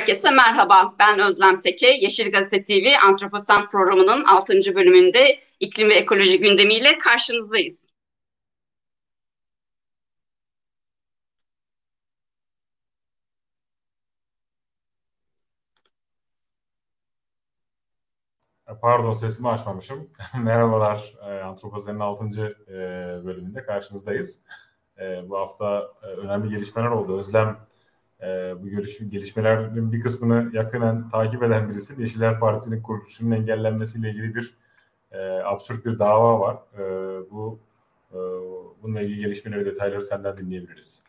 Herkese 0.00 0.30
merhaba. 0.30 0.94
Ben 0.98 1.18
Özlem 1.18 1.58
Teke. 1.58 1.86
Yeşil 1.86 2.32
Gazete 2.32 2.64
TV 2.64 2.86
Antroposen 3.06 3.68
programının 3.68 4.24
6. 4.24 4.54
bölümünde 4.74 5.38
iklim 5.60 5.88
ve 5.88 5.94
ekoloji 5.94 6.40
gündemiyle 6.40 6.98
karşınızdayız. 6.98 7.84
Pardon 18.82 19.12
sesimi 19.12 19.48
açmamışım. 19.48 20.10
Merhabalar 20.34 21.14
Antroposen'in 21.44 21.98
6. 21.98 22.24
E, 22.68 22.74
bölümünde 23.24 23.62
karşınızdayız. 23.62 24.40
E, 24.98 25.28
bu 25.28 25.38
hafta 25.38 25.92
e, 26.02 26.06
önemli 26.06 26.50
gelişmeler 26.50 26.88
oldu. 26.88 27.18
Özlem 27.18 27.66
e, 28.22 28.54
bu 28.62 28.68
görüşme, 28.68 29.08
gelişmelerin 29.08 29.92
bir 29.92 30.00
kısmını 30.00 30.56
yakından 30.56 31.08
takip 31.08 31.42
eden 31.42 31.70
birisi 31.70 32.02
Yeşiller 32.02 32.40
Partisi'nin 32.40 32.82
kuruluşunun 32.82 33.30
engellenmesiyle 33.30 34.10
ilgili 34.10 34.34
bir 34.34 34.54
e, 35.12 35.18
absürt 35.20 35.84
bir 35.86 35.98
dava 35.98 36.40
var. 36.40 36.56
E, 36.78 36.82
bu 37.30 37.58
e, 38.12 38.18
bununla 38.82 39.00
ilgili 39.00 39.20
gelişmeleri 39.20 39.66
detayları 39.66 40.02
senden 40.02 40.36
dinleyebiliriz. 40.36 41.04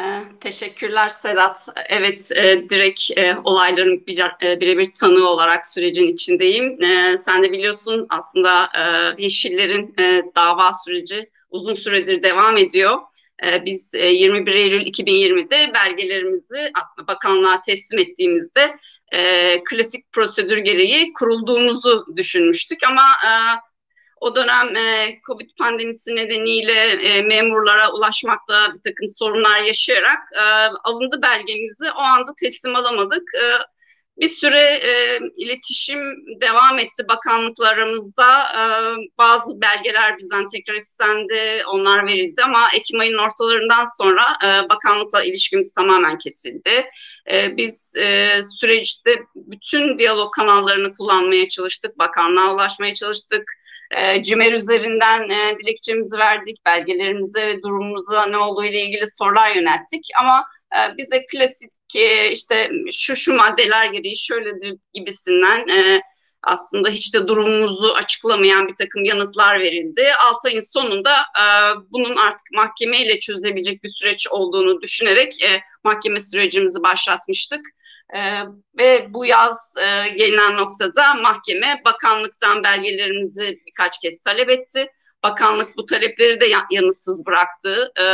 Ee, 0.00 0.22
teşekkürler 0.40 1.08
Sedat. 1.08 1.68
Evet, 1.88 2.32
e, 2.36 2.68
direkt 2.68 3.10
e, 3.16 3.36
olayların 3.44 4.04
e, 4.42 4.60
birebir 4.60 4.94
tanığı 4.94 5.28
olarak 5.28 5.66
sürecin 5.66 6.06
içindeyim. 6.06 6.82
E, 6.82 7.16
sen 7.18 7.42
de 7.42 7.52
biliyorsun 7.52 8.06
aslında 8.10 8.64
e, 8.64 8.82
Yeşillerin 9.22 9.94
e, 9.98 10.22
dava 10.36 10.72
süreci 10.84 11.30
uzun 11.50 11.74
süredir 11.74 12.22
devam 12.22 12.56
ediyor. 12.56 12.98
Ee, 13.46 13.64
biz 13.64 13.94
21 13.94 14.54
e, 14.54 14.60
Eylül 14.60 14.86
2020'de 14.86 15.74
belgelerimizi 15.74 16.70
aslında 16.74 17.08
bakanlığa 17.08 17.62
teslim 17.62 17.98
ettiğimizde 18.00 18.76
e, 19.14 19.62
klasik 19.64 20.12
prosedür 20.12 20.58
gereği 20.58 21.12
kurulduğumuzu 21.12 22.06
düşünmüştük 22.16 22.78
ama 22.86 23.02
e, 23.02 23.30
o 24.20 24.36
dönem 24.36 24.68
Covid 25.26 25.50
pandemisi 25.58 26.16
nedeniyle 26.16 26.96
memurlara 27.22 27.92
ulaşmakta 27.92 28.74
bir 28.74 28.82
takım 28.90 29.08
sorunlar 29.08 29.60
yaşayarak 29.60 30.18
alındı 30.84 31.22
belgemizi 31.22 31.84
o 31.96 32.00
anda 32.00 32.34
teslim 32.40 32.76
alamadık. 32.76 33.22
Bir 34.20 34.28
süre 34.28 34.60
e, 34.60 35.20
iletişim 35.36 36.00
devam 36.40 36.78
etti 36.78 37.04
bakanlıklarımızda. 37.08 38.42
E, 38.42 38.62
bazı 39.18 39.60
belgeler 39.60 40.18
bizden 40.18 40.46
tekrar 40.46 40.74
istendi, 40.74 41.62
onlar 41.66 42.06
verildi 42.06 42.42
ama 42.42 42.68
Ekim 42.74 43.00
ayının 43.00 43.18
ortalarından 43.18 43.84
sonra 43.98 44.22
e, 44.44 44.68
bakanlıkla 44.68 45.24
ilişkimiz 45.24 45.74
tamamen 45.74 46.18
kesildi. 46.18 46.88
E, 47.32 47.56
biz 47.56 47.96
e, 47.96 48.30
süreçte 48.60 49.16
bütün 49.34 49.98
diyalog 49.98 50.34
kanallarını 50.34 50.92
kullanmaya 50.92 51.48
çalıştık, 51.48 51.98
bakanlığa 51.98 52.54
ulaşmaya 52.54 52.94
çalıştık. 52.94 53.57
E, 53.96 54.22
CİMER 54.22 54.52
üzerinden 54.52 55.30
e, 55.30 55.58
dilekçemizi 55.58 56.18
verdik, 56.18 56.66
belgelerimize 56.66 57.46
ve 57.46 57.62
durumumuza 57.62 58.26
ne 58.26 58.38
olduğu 58.38 58.64
ile 58.64 58.82
ilgili 58.82 59.06
sorular 59.10 59.50
yönelttik 59.54 60.06
ama 60.20 60.44
e, 60.76 60.96
bize 60.96 61.26
klasik 61.26 61.70
e, 61.96 62.30
işte 62.30 62.70
şu 62.92 63.16
şu 63.16 63.34
maddeler 63.34 63.86
gereği 63.86 64.18
şöyledir 64.18 64.76
gibisinden 64.94 65.68
e, 65.68 66.00
aslında 66.42 66.88
hiç 66.88 67.14
de 67.14 67.28
durumumuzu 67.28 67.94
açıklamayan 67.94 68.68
bir 68.68 68.74
takım 68.74 69.04
yanıtlar 69.04 69.60
verildi. 69.60 70.06
6 70.26 70.48
ayın 70.48 70.72
sonunda 70.72 71.12
e, 71.20 71.44
bunun 71.90 72.16
artık 72.16 72.46
mahkemeyle 72.52 73.18
çözülebilecek 73.18 73.84
bir 73.84 73.88
süreç 73.88 74.28
olduğunu 74.28 74.82
düşünerek 74.82 75.42
e, 75.42 75.60
mahkeme 75.84 76.20
sürecimizi 76.20 76.82
başlatmıştık. 76.82 77.60
E, 78.14 78.20
ve 78.78 79.14
bu 79.14 79.26
yaz 79.26 79.74
e, 79.76 80.08
gelinen 80.08 80.56
noktada 80.56 81.14
mahkeme 81.14 81.82
bakanlıktan 81.84 82.64
belgelerimizi 82.64 83.58
birkaç 83.66 84.00
kez 84.00 84.20
talep 84.20 84.50
etti. 84.50 84.86
Bakanlık 85.22 85.76
bu 85.76 85.86
talepleri 85.86 86.40
de 86.40 86.46
yanıtsız 86.70 87.26
bıraktı. 87.26 87.92
E, 88.00 88.04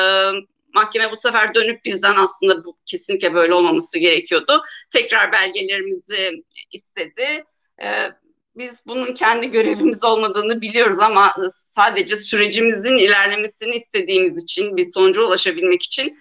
mahkeme 0.75 1.11
bu 1.11 1.17
sefer 1.17 1.55
dönüp 1.55 1.85
bizden 1.85 2.15
aslında 2.15 2.65
bu 2.65 2.79
kesinlikle 2.87 3.35
böyle 3.35 3.55
olmaması 3.55 3.99
gerekiyordu. 3.99 4.63
Tekrar 4.93 5.33
belgelerimizi 5.33 6.45
istedi. 6.73 7.45
E, 7.83 8.11
biz 8.57 8.75
bunun 8.87 9.15
kendi 9.15 9.51
görevimiz 9.51 10.05
olmadığını 10.05 10.61
biliyoruz 10.61 10.99
ama 11.01 11.35
sadece 11.55 12.17
sürecimizin 12.17 12.97
ilerlemesini 12.97 13.75
istediğimiz 13.75 14.45
için, 14.45 14.77
bir 14.77 14.85
sonuca 14.95 15.23
ulaşabilmek 15.23 15.83
için 15.83 16.19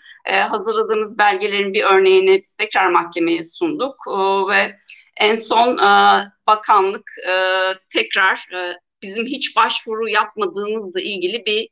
hazırladığımız 0.50 1.18
belgelerin 1.18 1.74
bir 1.74 1.84
örneğini 1.84 2.42
tekrar 2.58 2.90
mahkemeye 2.90 3.44
sunduk 3.44 3.96
ve 4.50 4.78
en 5.20 5.36
son 5.36 5.78
bakanlık 6.48 7.12
tekrar 7.90 8.48
bizim 9.02 9.26
hiç 9.26 9.56
başvuru 9.56 10.10
yapmadığımızla 10.10 11.02
ilgili 11.02 11.46
bir 11.46 11.70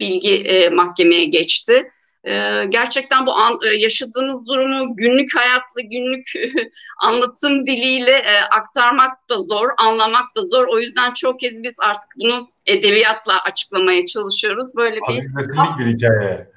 bilgi 0.00 0.70
mahkemeye 0.72 1.24
geçti. 1.24 1.90
E, 2.26 2.64
gerçekten 2.68 3.26
bu 3.26 3.32
an, 3.32 3.58
e, 3.66 3.68
yaşadığımız 3.68 4.46
durumu 4.48 4.96
günlük 4.96 5.36
hayatla, 5.36 5.80
günlük 5.80 6.32
anlatım 7.02 7.66
diliyle 7.66 8.16
e, 8.16 8.40
aktarmak 8.40 9.28
da 9.28 9.40
zor, 9.40 9.68
anlamak 9.78 10.36
da 10.36 10.42
zor. 10.42 10.66
O 10.66 10.78
yüzden 10.78 11.12
çok 11.12 11.40
kez 11.40 11.62
biz 11.62 11.76
artık 11.80 12.10
bunu 12.16 12.48
edebiyatla 12.66 13.42
açıklamaya 13.42 14.06
çalışıyoruz. 14.06 14.76
Böyle 14.76 14.96
bir 14.96 15.08
Aziz 15.08 15.34
Nesinlik 15.34 15.78
bir 15.78 15.86
hikaye. 15.86 16.50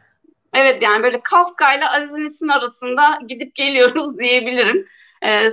Evet 0.54 0.84
yani 0.84 1.04
böyle 1.04 1.22
Kafka 1.24 1.74
ile 1.74 1.90
Aziz 1.90 2.18
Nesin 2.18 2.48
arasında 2.48 3.20
gidip 3.28 3.56
geliyoruz 3.56 4.18
diyebilirim. 4.20 4.86
Ee, 5.22 5.52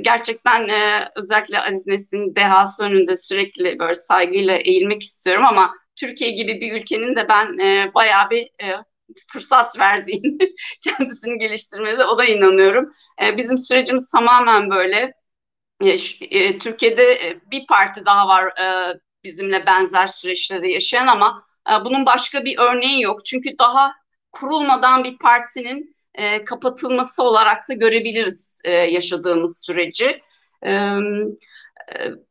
gerçekten 0.00 0.68
e, 0.68 1.08
özellikle 1.16 1.60
Aziz 1.60 1.86
Nesin 1.86 2.36
dehası 2.36 2.84
önünde 2.84 3.16
sürekli 3.16 3.78
böyle 3.78 3.94
saygıyla 3.94 4.56
eğilmek 4.56 5.02
istiyorum 5.02 5.44
ama 5.46 5.74
Türkiye 5.96 6.30
gibi 6.30 6.60
bir 6.60 6.72
ülkenin 6.72 7.16
de 7.16 7.28
ben 7.28 7.58
e, 7.58 7.94
bayağı 7.94 8.30
bir 8.30 8.42
e, 8.42 8.84
fırsat 9.32 9.78
verdiğini 9.78 10.38
kendisini 10.80 11.38
geliştirmede 11.38 12.04
o 12.04 12.18
da 12.18 12.24
inanıyorum. 12.24 12.92
E, 13.22 13.36
bizim 13.36 13.58
sürecimiz 13.58 14.10
tamamen 14.10 14.70
böyle. 14.70 15.14
E, 15.80 15.96
e, 16.30 16.58
Türkiye'de 16.58 17.12
e, 17.12 17.40
bir 17.50 17.66
parti 17.66 18.06
daha 18.06 18.28
var 18.28 18.60
e, 18.60 18.94
bizimle 19.24 19.66
benzer 19.66 20.06
süreçleri 20.06 20.72
yaşayan 20.72 21.06
ama 21.06 21.46
e, 21.70 21.84
bunun 21.84 22.06
başka 22.06 22.44
bir 22.44 22.58
örneği 22.58 23.02
yok. 23.02 23.26
Çünkü 23.26 23.58
daha 23.58 23.94
kurulmadan 24.32 25.04
bir 25.04 25.18
partinin 25.18 25.96
e, 26.14 26.44
kapatılması 26.44 27.22
olarak 27.22 27.68
da 27.68 27.74
görebiliriz 27.74 28.60
e, 28.64 28.72
yaşadığımız 28.72 29.62
süreci. 29.66 30.22
Evet 30.62 31.38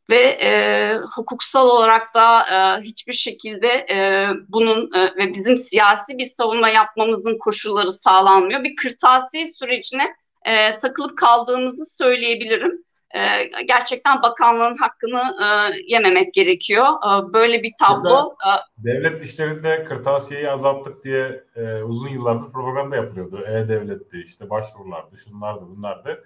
ve 0.09 0.37
e, 0.41 0.93
hukuksal 1.15 1.67
olarak 1.67 2.13
da 2.13 2.41
e, 2.41 2.81
hiçbir 2.81 3.13
şekilde 3.13 3.67
e, 3.67 4.27
bunun 4.47 4.89
e, 4.95 5.15
ve 5.15 5.33
bizim 5.33 5.57
siyasi 5.57 6.17
bir 6.17 6.25
savunma 6.25 6.69
yapmamızın 6.69 7.37
koşulları 7.37 7.91
sağlanmıyor. 7.91 8.63
Bir 8.63 8.75
kırtasiye 8.75 9.45
sürecine 9.45 10.15
e, 10.45 10.79
takılıp 10.79 11.17
kaldığımızı 11.17 11.97
söyleyebilirim. 11.97 12.83
E, 13.15 13.43
gerçekten 13.63 14.21
bakanlığın 14.21 14.77
hakkını 14.77 15.21
e, 15.43 15.47
yememek 15.87 16.33
gerekiyor. 16.33 16.85
E, 16.85 17.33
böyle 17.33 17.63
bir 17.63 17.73
tablo. 17.79 18.35
E, 18.47 18.51
devlet 18.83 19.23
işlerinde 19.23 19.83
kırtasiyeyi 19.83 20.49
azalttık 20.49 21.03
diye 21.03 21.43
e, 21.55 21.83
uzun 21.83 22.09
yıllardır 22.09 22.51
propaganda 22.51 22.95
yapılıyordu. 22.95 23.43
E-Devlet'ti, 23.47 24.23
işte 24.25 24.49
başvurulardı, 24.49 25.17
şunlardı, 25.17 25.61
bunlardı. 25.67 26.23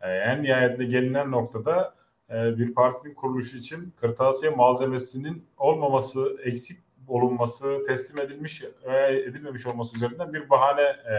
E, 0.00 0.10
en 0.10 0.42
nihayetinde 0.42 0.84
gelinen 0.84 1.30
noktada 1.30 2.01
bir 2.32 2.74
partinin 2.74 3.14
kuruluşu 3.14 3.56
için 3.56 3.92
kırtasiye 4.00 4.50
malzemesinin 4.50 5.46
olmaması, 5.58 6.36
eksik 6.44 6.78
olunması, 7.08 7.82
teslim 7.86 8.20
edilmiş 8.20 8.62
veya 8.84 9.08
edilmemiş 9.08 9.66
olması 9.66 9.96
üzerinden 9.96 10.32
bir 10.32 10.50
bahane 10.50 10.82
e, 10.82 11.16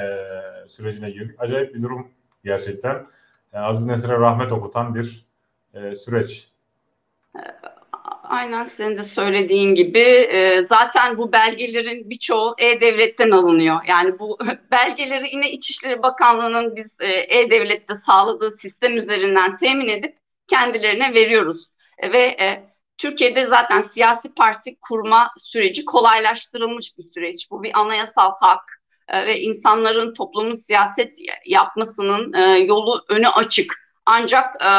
sürecine 0.67 1.09
girdik. 1.09 1.35
Acayip 1.39 1.75
bir 1.75 1.81
durum 1.81 2.07
gerçekten. 2.43 3.07
Yani 3.53 3.65
Aziz 3.65 3.87
Nesin'e 3.87 4.13
rahmet 4.13 4.51
okutan 4.51 4.95
bir 4.95 5.25
e, 5.73 5.95
süreç. 5.95 6.47
Aynen 8.23 8.65
senin 8.65 8.97
de 8.97 9.03
söylediğin 9.03 9.75
gibi 9.75 9.99
e, 9.99 10.65
zaten 10.65 11.17
bu 11.17 11.31
belgelerin 11.31 12.09
birçoğu 12.09 12.55
E-Devlet'ten 12.57 13.31
alınıyor. 13.31 13.77
Yani 13.87 14.19
bu 14.19 14.37
belgeleri 14.71 15.29
yine 15.31 15.51
İçişleri 15.51 16.03
Bakanlığı'nın 16.03 16.75
biz 16.75 16.97
e, 17.01 17.37
E-Devlet'te 17.39 17.95
sağladığı 17.95 18.51
sistem 18.51 18.97
üzerinden 18.97 19.57
temin 19.57 19.87
edip 19.87 20.15
kendilerine 20.47 21.13
veriyoruz. 21.13 21.71
E, 21.97 22.11
ve 22.11 22.19
e, 22.19 22.63
Türkiye'de 22.97 23.45
zaten 23.45 23.81
siyasi 23.81 24.33
parti 24.33 24.77
kurma 24.81 25.31
süreci 25.37 25.85
kolaylaştırılmış 25.85 26.97
bir 26.97 27.03
süreç. 27.13 27.51
Bu 27.51 27.63
bir 27.63 27.79
anayasal 27.79 28.31
hak 28.39 28.81
e, 29.07 29.25
ve 29.25 29.39
insanların 29.39 30.13
toplumun 30.13 30.53
siyaset 30.53 31.15
yapmasının 31.45 32.33
e, 32.33 32.59
yolu 32.59 33.05
önü 33.09 33.27
açık. 33.27 33.73
Ancak 34.05 34.55
e, 34.63 34.69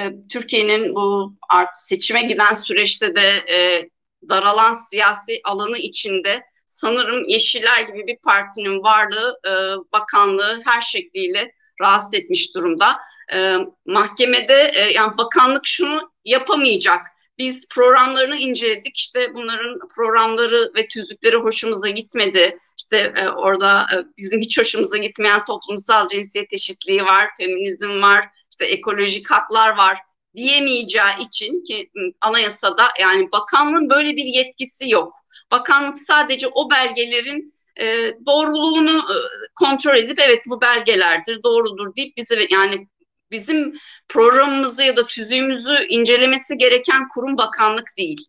e, 0.00 0.12
Türkiye'nin 0.30 0.94
bu 0.94 1.34
art 1.48 1.78
seçime 1.78 2.22
giden 2.22 2.52
süreçte 2.52 3.14
de 3.14 3.28
e, 3.54 3.88
daralan 4.28 4.72
siyasi 4.72 5.40
alanı 5.44 5.78
içinde 5.78 6.42
sanırım 6.66 7.28
Yeşiller 7.28 7.80
gibi 7.80 8.06
bir 8.06 8.16
partinin 8.16 8.82
varlığı, 8.82 9.40
e, 9.46 9.52
bakanlığı 9.92 10.62
her 10.64 10.80
şekliyle 10.80 11.52
rahatsız 11.82 12.14
etmiş 12.14 12.54
durumda. 12.54 13.00
E, 13.34 13.56
mahkemede 13.86 14.72
e, 14.74 14.92
yani 14.92 15.18
bakanlık 15.18 15.66
şunu 15.66 16.12
yapamayacak. 16.24 17.00
Biz 17.38 17.68
programlarını 17.68 18.36
inceledik. 18.36 18.96
İşte 18.96 19.34
bunların 19.34 19.78
programları 19.96 20.72
ve 20.76 20.88
tüzükleri 20.88 21.36
hoşumuza 21.36 21.88
gitmedi. 21.88 22.58
İşte 22.78 23.12
e, 23.16 23.28
orada 23.28 23.86
e, 23.94 23.96
bizim 24.18 24.40
hiç 24.40 24.58
hoşumuza 24.58 24.96
gitmeyen 24.96 25.44
toplumsal 25.44 26.08
cinsiyet 26.08 26.52
eşitliği 26.52 27.04
var, 27.04 27.28
feminizm 27.38 28.02
var, 28.02 28.28
işte 28.50 28.64
ekolojik 28.64 29.30
haklar 29.30 29.78
var 29.78 29.98
diyemeyeceği 30.34 31.26
için 31.28 31.64
ki 31.64 31.90
anayasada 32.20 32.88
yani 33.00 33.32
bakanlığın 33.32 33.90
böyle 33.90 34.16
bir 34.16 34.24
yetkisi 34.24 34.90
yok. 34.90 35.14
Bakanlık 35.50 35.98
sadece 35.98 36.48
o 36.48 36.70
belgelerin 36.70 37.51
e, 37.80 38.12
doğruluğunu 38.26 38.98
e, 38.98 39.16
kontrol 39.54 39.96
edip 39.96 40.20
evet 40.20 40.42
bu 40.46 40.60
belgelerdir, 40.60 41.42
doğrudur 41.42 41.96
deyip 41.96 42.16
bize 42.16 42.46
yani 42.50 42.88
bizim 43.30 43.74
programımızı 44.08 44.82
ya 44.82 44.96
da 44.96 45.06
tüzüğümüzü 45.06 45.86
incelemesi 45.88 46.58
gereken 46.58 47.08
kurum 47.14 47.38
bakanlık 47.38 47.88
değil. 47.98 48.26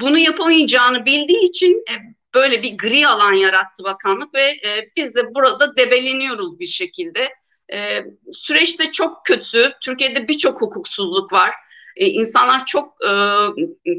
Bunu 0.00 0.18
yapamayacağını 0.18 1.04
bildiği 1.04 1.44
için 1.48 1.84
e, 1.90 1.94
böyle 2.34 2.62
bir 2.62 2.78
gri 2.78 3.08
alan 3.08 3.32
yarattı 3.32 3.84
bakanlık 3.84 4.34
ve 4.34 4.42
e, 4.42 4.90
biz 4.96 5.14
de 5.14 5.34
burada 5.34 5.76
debeleniyoruz 5.76 6.60
bir 6.60 6.66
şekilde. 6.66 7.28
E, 7.72 8.04
süreç 8.32 8.80
de 8.80 8.92
çok 8.92 9.24
kötü. 9.24 9.72
Türkiye'de 9.82 10.28
birçok 10.28 10.60
hukuksuzluk 10.60 11.32
var. 11.32 11.54
E, 11.96 12.06
insanlar 12.06 12.66
çok 12.66 12.94
e, 13.04 13.12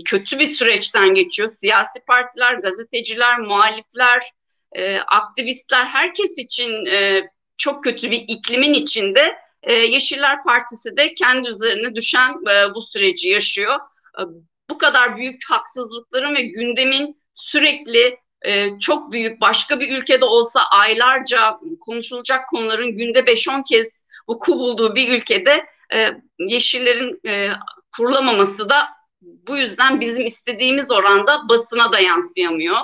kötü 0.06 0.40
bir 0.40 0.46
süreçten 0.46 1.14
geçiyor. 1.14 1.50
Siyasi 1.58 2.00
partiler, 2.08 2.54
gazeteciler, 2.54 3.40
muhalifler, 3.40 4.32
e, 4.76 4.98
aktivistler 4.98 5.86
herkes 5.86 6.38
için 6.38 6.86
e, 6.86 7.30
çok 7.58 7.84
kötü 7.84 8.12
bir 8.12 8.26
iklimin 8.28 8.74
içinde 8.74 9.36
e, 9.64 9.74
Yeşiller 9.74 10.44
Partisi 10.44 10.98
de 10.98 11.14
kendi 11.14 11.48
üzerine 11.48 11.96
düşen 11.96 12.36
e, 12.52 12.76
bu 12.76 12.82
süreci 12.82 13.30
yaşıyor. 13.30 13.76
E, 14.20 14.22
bu 14.70 14.78
kadar 14.78 15.18
büyük 15.18 15.42
haksızlıkların 15.50 16.36
ve 16.36 16.42
gündemin 16.42 17.22
sürekli 17.34 18.18
e, 18.42 18.80
çok 18.80 19.12
büyük 19.12 19.42
başka 19.42 19.80
bir 19.80 19.98
ülkede 19.98 20.26
olsa 20.26 20.62
aylarca 20.72 21.60
konuşulacak 21.80 22.50
konuların 22.50 22.98
günde 22.98 23.20
5-10 23.20 23.64
kez 23.64 24.04
vuku 24.30 24.54
bulduğu 24.54 24.96
bir 24.96 25.18
ülkede 25.18 25.66
e, 25.94 26.12
Yeşillerin 26.40 27.20
e, 27.28 27.50
kurulamaması 27.96 28.70
da 28.70 28.88
bu 29.22 29.58
yüzden 29.58 30.00
bizim 30.00 30.26
istediğimiz 30.26 30.92
oranda 30.92 31.50
basına 31.50 31.92
da 31.92 32.00
yansıyamıyor. 32.00 32.78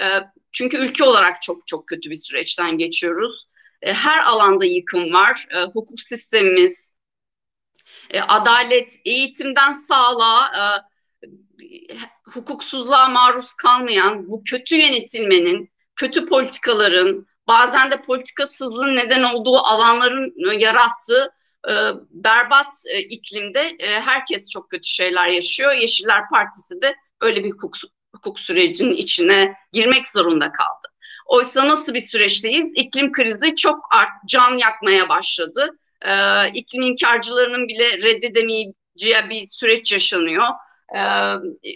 E, 0.00 0.04
çünkü 0.54 0.76
ülke 0.76 1.04
olarak 1.04 1.42
çok 1.42 1.66
çok 1.66 1.88
kötü 1.88 2.10
bir 2.10 2.16
süreçten 2.16 2.78
geçiyoruz. 2.78 3.48
E, 3.82 3.92
her 3.92 4.24
alanda 4.24 4.64
yıkım 4.64 5.12
var. 5.12 5.46
E, 5.50 5.62
hukuk 5.62 6.00
sistemimiz, 6.00 6.94
e, 8.10 8.20
adalet, 8.20 8.96
eğitimden 9.04 9.72
sağlığa, 9.72 10.52
hukuksuzluğa 12.24 13.08
maruz 13.08 13.54
kalmayan 13.54 14.28
bu 14.28 14.42
kötü 14.44 14.76
yönetilmenin, 14.76 15.70
kötü 15.96 16.26
politikaların, 16.26 17.26
bazen 17.48 17.90
de 17.90 18.02
politikasızlığın 18.02 18.96
neden 18.96 19.22
olduğu 19.22 19.58
alanların 19.58 20.58
yarattığı 20.58 21.32
berbat 22.10 22.74
iklimde 23.08 23.76
herkes 23.80 24.50
çok 24.50 24.70
kötü 24.70 24.88
şeyler 24.88 25.28
yaşıyor. 25.28 25.72
Yeşiller 25.72 26.28
Partisi 26.28 26.82
de 26.82 26.96
öyle 27.20 27.44
bir 27.44 27.50
hukuk, 27.50 27.76
hukuk 28.24 28.40
sürecinin 28.40 28.96
içine 28.96 29.54
girmek 29.72 30.08
zorunda 30.08 30.52
kaldı. 30.52 30.88
Oysa 31.26 31.68
nasıl 31.68 31.94
bir 31.94 32.00
süreçteyiz? 32.00 32.72
İklim 32.74 33.12
krizi 33.12 33.56
çok 33.56 33.78
art, 33.94 34.08
can 34.28 34.58
yakmaya 34.58 35.08
başladı. 35.08 35.76
Ee, 36.06 36.48
iklim 36.54 36.82
inkarcılarının 36.82 37.68
bile 37.68 37.92
reddedemeyeceği 37.92 39.30
bir 39.30 39.44
süreç 39.44 39.92
yaşanıyor. 39.92 40.44
Ee, 40.96 41.34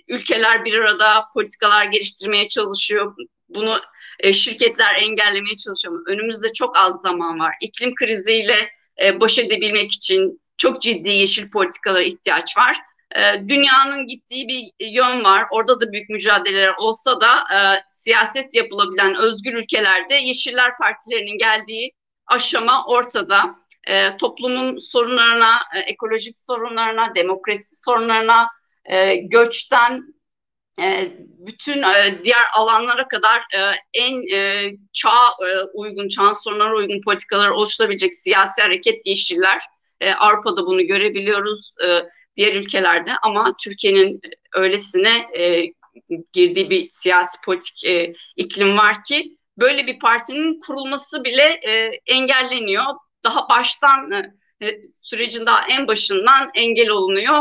ülkeler 0.09 0.65
bir 0.65 0.75
arada 0.79 1.25
politikalar 1.35 1.85
geliştirmeye 1.85 2.49
çalışıyor. 2.49 3.15
Bunu 3.49 3.81
e, 4.21 4.33
şirketler 4.33 4.94
engellemeye 4.94 5.56
çalışıyor. 5.56 6.06
Önümüzde 6.06 6.53
çok 6.53 6.77
az 6.77 7.01
zaman 7.01 7.39
var. 7.41 7.55
İklim 7.61 7.94
kriziyle 7.94 8.71
e, 9.03 9.21
baş 9.21 9.39
edebilmek 9.39 9.93
için 9.93 10.41
çok 10.56 10.83
ciddi 10.83 11.11
yeşil 11.11 11.51
politikalara 11.51 12.03
ihtiyaç 12.03 12.56
var. 12.56 12.77
E, 13.16 13.49
dünyanın 13.49 14.06
gittiği 14.06 14.49
bir 14.49 14.87
yön 14.87 15.25
var. 15.25 15.46
Orada 15.50 15.81
da 15.81 15.93
büyük 15.93 16.08
mücadeleler 16.10 16.75
olsa 16.78 17.20
da 17.20 17.31
e, 17.31 17.58
siyaset 17.88 18.55
yapılabilen 18.55 19.14
özgür 19.14 19.55
ülkelerde 19.55 20.14
Yeşiller 20.14 20.76
Partilerinin 20.76 21.38
geldiği 21.38 21.93
aşama 22.26 22.87
ortada. 22.87 23.55
E, 23.88 24.16
toplumun 24.16 24.78
sorunlarına, 24.78 25.56
e, 25.76 25.78
ekolojik 25.78 26.37
sorunlarına, 26.37 27.14
demokrasi 27.14 27.76
sorunlarına, 27.76 28.49
e, 28.84 29.16
göçten 29.16 30.14
e, 30.81 31.12
bütün 31.19 31.82
e, 31.82 32.25
diğer 32.25 32.44
alanlara 32.56 33.08
kadar 33.08 33.38
e, 33.38 33.60
en 33.94 34.34
e, 34.34 34.70
çağ 34.93 35.28
e, 35.49 35.62
uygun, 35.75 36.08
çağ 36.08 36.34
sorunlara 36.34 36.76
uygun 36.76 37.00
politikalar 37.05 37.49
oluşturabilecek 37.49 38.14
siyasi 38.14 38.62
hareket 38.62 39.06
Yeşiller. 39.06 39.62
E, 40.00 40.12
Avrupa'da 40.12 40.66
bunu 40.66 40.87
görebiliyoruz. 40.87 41.72
E, 41.87 41.88
diğer 42.38 42.55
ülkelerde 42.55 43.11
ama 43.23 43.55
Türkiye'nin 43.64 44.20
öylesine 44.55 45.26
e, 45.38 45.67
girdiği 46.32 46.70
bir 46.70 46.88
siyasi 46.90 47.38
politik 47.44 47.85
e, 47.85 48.12
iklim 48.37 48.79
var 48.79 49.05
ki 49.05 49.37
böyle 49.58 49.87
bir 49.87 49.99
partinin 49.99 50.61
kurulması 50.61 51.25
bile 51.25 51.61
e, 51.67 51.90
engelleniyor. 52.06 52.85
Daha 53.25 53.49
baştan 53.49 54.11
e, 54.12 54.32
e 54.61 54.88
sürecin 54.88 55.46
daha 55.46 55.67
en 55.69 55.88
başından 55.88 56.50
engel 56.55 56.88
olunuyor. 56.88 57.38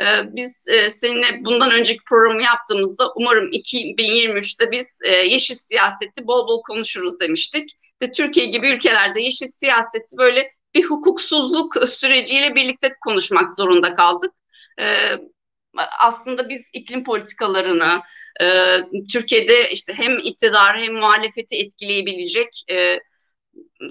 E, 0.00 0.04
biz 0.36 0.68
e, 0.68 0.90
seninle 0.90 1.44
bundan 1.44 1.70
önceki 1.70 2.04
programı 2.08 2.42
yaptığımızda 2.42 3.12
umarım 3.16 3.50
2023'te 3.50 4.70
biz 4.70 5.00
e, 5.04 5.10
yeşil 5.10 5.54
siyaseti 5.54 6.26
bol 6.26 6.48
bol 6.48 6.62
konuşuruz 6.62 7.20
demiştik. 7.20 7.70
De 8.00 8.12
Türkiye 8.12 8.46
gibi 8.46 8.68
ülkelerde 8.68 9.20
yeşil 9.20 9.46
siyaseti 9.46 10.18
böyle 10.18 10.57
bir 10.74 10.84
hukuksuzluk 10.84 11.88
süreciyle 11.88 12.54
birlikte 12.54 12.94
konuşmak 13.00 13.50
zorunda 13.56 13.92
kaldık. 13.92 14.32
Ee, 14.80 15.18
aslında 15.98 16.48
biz 16.48 16.70
iklim 16.72 17.04
politikalarını 17.04 18.02
e, 18.40 18.78
Türkiye'de 19.12 19.70
işte 19.70 19.94
hem 19.94 20.18
iktidar 20.18 20.78
hem 20.78 20.94
muhalefeti 20.94 21.56
etkileyebilecek 21.56 22.48
e, 22.70 22.98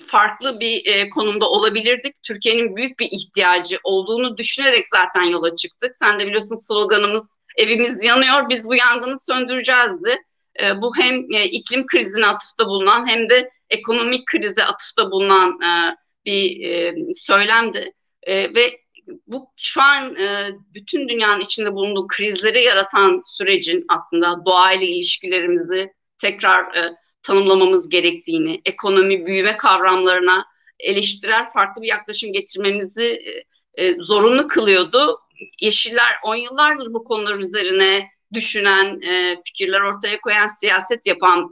farklı 0.08 0.60
bir 0.60 0.86
e, 0.86 1.10
konumda 1.10 1.50
olabilirdik. 1.50 2.16
Türkiye'nin 2.24 2.76
büyük 2.76 3.00
bir 3.00 3.08
ihtiyacı 3.12 3.80
olduğunu 3.84 4.38
düşünerek 4.38 4.88
zaten 4.88 5.24
yola 5.24 5.56
çıktık. 5.56 5.96
Sen 5.96 6.20
de 6.20 6.28
biliyorsun 6.28 6.56
sloganımız 6.56 7.38
evimiz 7.58 8.04
yanıyor 8.04 8.50
biz 8.50 8.68
bu 8.68 8.76
yangını 8.76 9.20
söndüreceğizdi. 9.20 10.18
E, 10.64 10.82
bu 10.82 10.98
hem 10.98 11.34
e, 11.34 11.46
iklim 11.46 11.86
krizine 11.86 12.28
atıfta 12.28 12.68
bulunan 12.68 13.08
hem 13.08 13.30
de 13.30 13.50
ekonomik 13.70 14.26
krize 14.28 14.66
atıfta 14.66 15.12
bulunan 15.12 15.60
e, 15.62 15.96
bir 16.28 16.70
e, 16.70 16.96
söylemdi. 17.14 17.92
E, 18.24 18.56
ve 18.56 18.80
bu 19.28 19.52
şu 19.56 19.82
an 19.82 20.16
e, 20.16 20.50
bütün 20.74 21.10
dünyanın 21.10 21.42
içinde 21.42 21.74
bulunduğu 21.74 22.08
krizleri 22.08 22.64
yaratan 22.64 23.20
sürecin 23.38 23.86
aslında 23.90 24.46
doğayla 24.46 24.88
ilişkilerimizi 24.88 25.94
tekrar 26.22 26.76
e, 26.76 26.96
tanımlamamız 27.24 27.90
gerektiğini, 27.90 28.62
ekonomi 28.66 29.26
büyüme 29.26 29.58
kavramlarına 29.58 30.46
eleştirel 30.80 31.46
farklı 31.54 31.82
bir 31.82 31.88
yaklaşım 31.88 32.34
getirmemizi 32.34 33.06
e, 33.06 33.84
e, 33.84 33.96
zorunlu 34.00 34.48
kılıyordu. 34.48 35.20
Yeşiller 35.62 36.16
on 36.24 36.36
yıllardır 36.36 36.94
bu 36.94 37.04
konular 37.04 37.36
üzerine 37.36 38.08
düşünen, 38.34 39.02
e, 39.02 39.38
fikirler 39.46 39.82
ortaya 39.82 40.22
koyan, 40.22 40.48
siyaset 40.48 41.06
yapan 41.06 41.50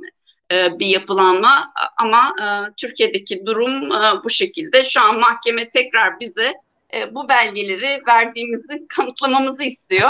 e, 0.51 0.79
bir 0.79 0.85
yapılanma 0.85 1.73
ama 1.97 2.33
e, 2.41 2.73
Türkiye'deki 2.77 3.45
durum 3.45 3.91
e, 3.91 4.23
bu 4.23 4.29
şekilde. 4.29 4.83
Şu 4.83 5.01
an 5.01 5.19
mahkeme 5.19 5.69
tekrar 5.69 6.19
bize 6.19 6.53
e, 6.93 7.15
bu 7.15 7.29
belgeleri 7.29 8.01
verdiğimizi 8.07 8.87
kanıtlamamızı 8.95 9.63
istiyor. 9.63 10.09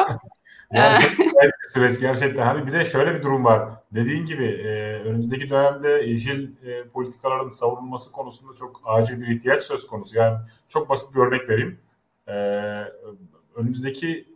güzel 1.18 1.52
bir 1.64 1.70
süreç 1.74 2.00
gerçekten. 2.00 2.46
Hani 2.46 2.68
bir 2.68 2.74
de 2.74 2.86
şöyle 2.86 3.16
bir 3.16 3.24
durum 3.24 3.46
var. 3.46 3.70
Dediğin 3.92 4.26
gibi 4.26 4.46
e, 4.46 4.94
önümüzdeki 5.00 5.50
dönemde 5.50 5.90
yeşil 5.90 6.50
e, 6.66 6.88
politikaların 6.88 7.50
savunulması 7.50 8.12
konusunda 8.12 8.54
çok 8.54 8.82
acil 8.86 9.22
bir 9.22 9.28
ihtiyaç 9.28 9.62
söz 9.62 9.88
konusu. 9.88 10.18
Yani 10.18 10.38
çok 10.68 10.90
basit 10.90 11.16
bir 11.16 11.20
örnek 11.20 11.50
vereyim. 11.50 11.80
E, 12.28 12.34
önümüzdeki 13.56 14.36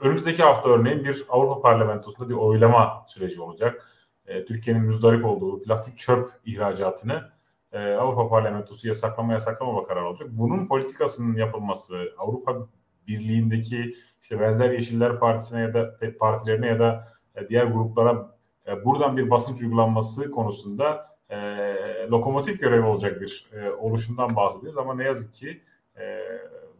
önümüzdeki 0.00 0.42
hafta 0.42 0.68
örneğin 0.68 1.04
bir 1.04 1.24
Avrupa 1.28 1.60
Parlamentosu'nda 1.60 2.28
bir 2.28 2.34
oylama 2.34 3.04
süreci 3.08 3.40
olacak. 3.40 3.90
E, 4.26 4.44
Türkiye'nin 4.44 4.82
müzdarip 4.82 5.24
olduğu 5.24 5.62
plastik 5.62 5.98
çöp 5.98 6.30
ihracatını 6.44 7.30
e, 7.72 7.78
Avrupa 7.78 8.28
Parlamentosu 8.28 8.88
yasaklama 8.88 9.32
yasaklamama 9.32 9.84
kararı 9.84 10.08
olacak. 10.08 10.28
Bunun 10.32 10.66
politikasının 10.66 11.36
yapılması, 11.36 12.12
Avrupa 12.18 12.68
Birliği'ndeki 13.06 13.94
işte 14.22 14.40
benzer 14.40 14.70
Yeşiller 14.70 15.20
Partisi'ne 15.20 15.60
ya 15.60 15.74
da 15.74 15.98
partilerine 16.18 16.66
ya 16.66 16.78
da 16.78 17.08
e, 17.34 17.48
diğer 17.48 17.64
gruplara 17.64 18.36
buradan 18.84 19.16
bir 19.16 19.30
basınç 19.30 19.62
uygulanması 19.62 20.30
konusunda 20.30 21.16
e, 21.30 21.36
lokomotif 22.10 22.60
görevi 22.60 22.86
olacak 22.86 23.20
bir 23.20 23.50
e, 23.52 23.70
oluşumdan 23.70 24.36
bahsediyoruz 24.36 24.78
ama 24.78 24.94
ne 24.94 25.04
yazık 25.04 25.34
ki 25.34 25.62
e, 25.98 26.18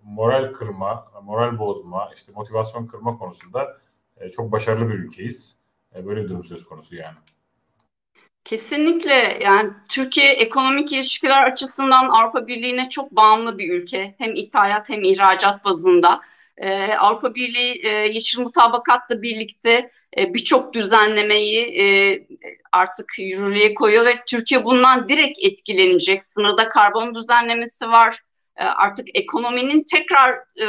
moral 0.04 0.52
kırma, 0.52 1.12
moral 1.22 1.58
bozma, 1.58 2.10
işte 2.14 2.32
motivasyon 2.32 2.86
kırma 2.86 3.18
konusunda 3.18 3.78
e, 4.16 4.30
çok 4.30 4.52
başarılı 4.52 4.88
bir 4.88 4.94
ülkeyiz. 4.94 5.62
E, 5.94 6.06
böyle 6.06 6.24
bir 6.24 6.28
durum 6.28 6.44
söz 6.44 6.64
konusu 6.64 6.96
yani. 6.96 7.16
Kesinlikle 8.46 9.38
yani 9.44 9.70
Türkiye 9.90 10.32
ekonomik 10.32 10.92
ilişkiler 10.92 11.42
açısından 11.46 12.08
Avrupa 12.08 12.46
Birliği'ne 12.46 12.88
çok 12.88 13.12
bağımlı 13.12 13.58
bir 13.58 13.72
ülke. 13.72 14.14
Hem 14.18 14.34
ithalat 14.34 14.88
hem 14.88 15.02
ihracat 15.02 15.64
bazında. 15.64 16.20
Ee, 16.58 16.94
Avrupa 16.94 17.34
Birliği 17.34 17.80
e, 17.84 17.88
Yeşil 17.88 18.40
Mutabakat'la 18.40 19.22
birlikte 19.22 19.90
e, 20.18 20.34
birçok 20.34 20.74
düzenlemeyi 20.74 21.80
e, 21.80 21.86
artık 22.72 23.06
yürürlüğe 23.18 23.74
koyuyor 23.74 24.06
ve 24.06 24.14
Türkiye 24.28 24.64
bundan 24.64 25.08
direkt 25.08 25.38
etkilenecek. 25.42 26.24
Sınırda 26.24 26.68
karbon 26.68 27.14
düzenlemesi 27.14 27.88
var. 27.88 28.18
E, 28.56 28.64
artık 28.64 29.06
ekonominin 29.14 29.84
tekrar 29.90 30.32
e, 30.34 30.66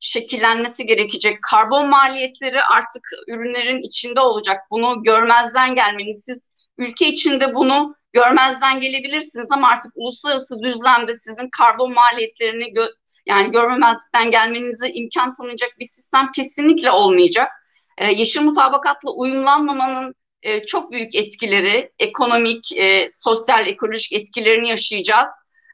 şekillenmesi 0.00 0.86
gerekecek. 0.86 1.42
Karbon 1.42 1.88
maliyetleri 1.88 2.62
artık 2.62 3.02
ürünlerin 3.28 3.82
içinde 3.82 4.20
olacak. 4.20 4.60
Bunu 4.70 5.02
görmezden 5.02 5.74
gelmeniz 5.74 6.24
siz 6.24 6.53
ülke 6.78 7.08
içinde 7.08 7.54
bunu 7.54 7.94
görmezden 8.12 8.80
gelebilirsiniz 8.80 9.52
ama 9.52 9.68
artık 9.68 9.92
uluslararası 9.94 10.62
düzlemde 10.62 11.14
sizin 11.14 11.48
karbon 11.50 11.94
maliyetlerini 11.94 12.72
gö 12.72 12.86
yani 13.26 13.50
görmemezlikten 13.50 14.30
gelmenize 14.30 14.90
imkan 14.90 15.32
tanıyacak 15.32 15.78
bir 15.78 15.88
sistem 15.88 16.32
kesinlikle 16.32 16.90
olmayacak. 16.90 17.48
Ee, 17.98 18.12
yeşil 18.12 18.40
mutabakatla 18.40 19.10
uyumlanmamanın 19.10 20.14
e, 20.42 20.66
çok 20.66 20.92
büyük 20.92 21.14
etkileri, 21.14 21.92
ekonomik, 21.98 22.72
e, 22.72 23.08
sosyal, 23.12 23.66
ekolojik 23.66 24.12
etkilerini 24.12 24.68
yaşayacağız. 24.68 25.28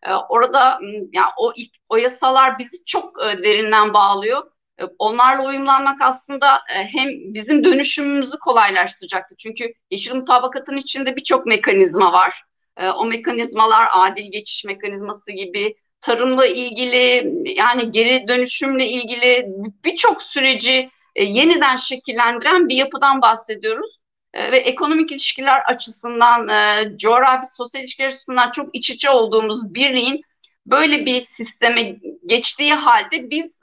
E, 0.06 0.12
orada 0.12 0.78
yani 1.12 1.30
o 1.38 1.52
o 1.88 1.96
yasalar 1.96 2.58
bizi 2.58 2.84
çok 2.84 3.24
e, 3.24 3.42
derinden 3.42 3.94
bağlıyor. 3.94 4.42
E, 4.80 4.84
onlarla 4.98 5.48
uyumlanmak 5.48 6.02
aslında 6.02 6.56
e, 6.56 6.84
hem 6.84 7.08
bizim 7.34 7.64
dönüşümümüzü 7.64 8.38
kolaylaştıracaktır. 8.38 9.36
Çünkü 9.36 9.72
yeşil 9.90 10.14
mutabakatın 10.14 10.76
içinde 10.76 11.16
birçok 11.16 11.46
mekanizma 11.46 12.12
var. 12.12 12.42
E, 12.76 12.88
o 12.88 13.04
mekanizmalar 13.04 13.88
adil 13.92 14.32
geçiş 14.32 14.64
mekanizması 14.64 15.32
gibi 15.32 15.76
tarımla 16.00 16.46
ilgili 16.46 17.32
yani 17.58 17.92
geri 17.92 18.28
dönüşümle 18.28 18.88
ilgili 18.88 19.46
birçok 19.84 20.22
süreci 20.22 20.90
yeniden 21.16 21.76
şekillendiren 21.76 22.68
bir 22.68 22.76
yapıdan 22.76 23.22
bahsediyoruz. 23.22 24.00
Ve 24.34 24.58
ekonomik 24.58 25.12
ilişkiler 25.12 25.62
açısından, 25.66 26.48
coğrafi 26.96 27.46
sosyal 27.46 27.82
ilişkiler 27.82 28.08
açısından 28.08 28.50
çok 28.50 28.68
iç 28.72 28.90
içe 28.90 29.10
olduğumuz 29.10 29.74
birliğin 29.74 30.22
böyle 30.66 31.06
bir 31.06 31.20
sisteme 31.20 31.96
geçtiği 32.26 32.74
halde 32.74 33.30
biz 33.30 33.60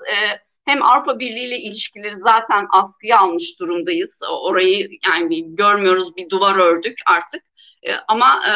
hem 0.67 0.83
Avrupa 0.83 1.19
Birliği 1.19 1.45
ile 1.45 1.59
ilişkileri 1.59 2.15
zaten 2.15 2.67
askıya 2.71 3.19
almış 3.19 3.59
durumdayız. 3.59 4.21
Orayı 4.41 4.89
yani 5.07 5.55
görmüyoruz 5.55 6.17
bir 6.17 6.29
duvar 6.29 6.55
ördük 6.55 6.97
artık. 7.05 7.43
E, 7.83 7.93
ama 8.07 8.39
e, 8.47 8.53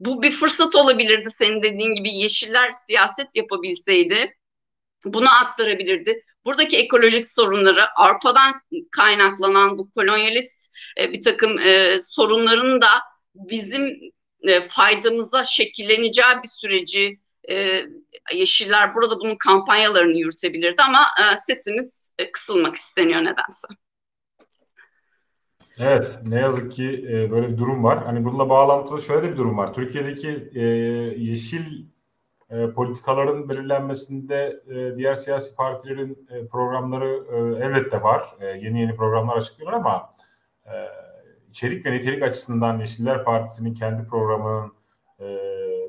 bu 0.00 0.22
bir 0.22 0.30
fırsat 0.30 0.74
olabilirdi 0.74 1.30
senin 1.30 1.62
dediğin 1.62 1.94
gibi 1.94 2.14
yeşiller 2.14 2.72
siyaset 2.72 3.36
yapabilseydi. 3.36 4.36
Bunu 5.04 5.28
aktarabilirdi. 5.42 6.24
Buradaki 6.44 6.76
ekolojik 6.78 7.26
sorunları 7.26 7.90
Avrupa'dan 7.96 8.54
kaynaklanan 8.90 9.78
bu 9.78 9.90
kolonyalist 9.90 10.70
e, 10.98 11.12
bir 11.12 11.22
takım 11.22 11.56
sorunların 12.00 12.80
da 12.80 12.88
bizim 13.34 13.98
faydamıza 14.68 15.44
şekilleneceği 15.44 16.34
bir 16.42 16.48
süreci 16.60 17.20
e, 17.50 17.86
Yeşiller 18.34 18.94
burada 18.94 19.20
bunun 19.20 19.34
kampanyalarını 19.34 20.18
yürütebilirdi 20.18 20.82
ama 20.82 21.00
e, 21.00 21.36
sesimiz 21.36 22.12
e, 22.18 22.32
kısılmak 22.32 22.76
isteniyor 22.76 23.20
nedense. 23.20 23.68
Evet, 25.78 26.18
ne 26.26 26.40
yazık 26.40 26.72
ki 26.72 27.06
böyle 27.30 27.48
bir 27.48 27.58
durum 27.58 27.84
var. 27.84 28.04
Hani 28.04 28.24
bununla 28.24 28.48
bağlantılı 28.48 29.00
şöyle 29.00 29.32
bir 29.32 29.36
durum 29.36 29.58
var. 29.58 29.74
Türkiye'deki 29.74 30.50
yeşil 31.16 31.84
politikaların 32.74 33.48
belirlenmesinde 33.48 34.62
diğer 34.96 35.14
siyasi 35.14 35.54
partilerin 35.54 36.28
programları 36.50 37.24
elbette 37.62 38.02
var. 38.02 38.24
Yeni 38.40 38.80
yeni 38.80 38.96
programlar 38.96 39.36
açıklıyorlar 39.36 39.78
ama 39.78 40.14
içerik 41.48 41.86
ve 41.86 41.92
nitelik 41.92 42.22
açısından 42.22 42.80
Yeşiller 42.80 43.24
Partisi'nin 43.24 43.74
kendi 43.74 44.06
programının 44.06 44.72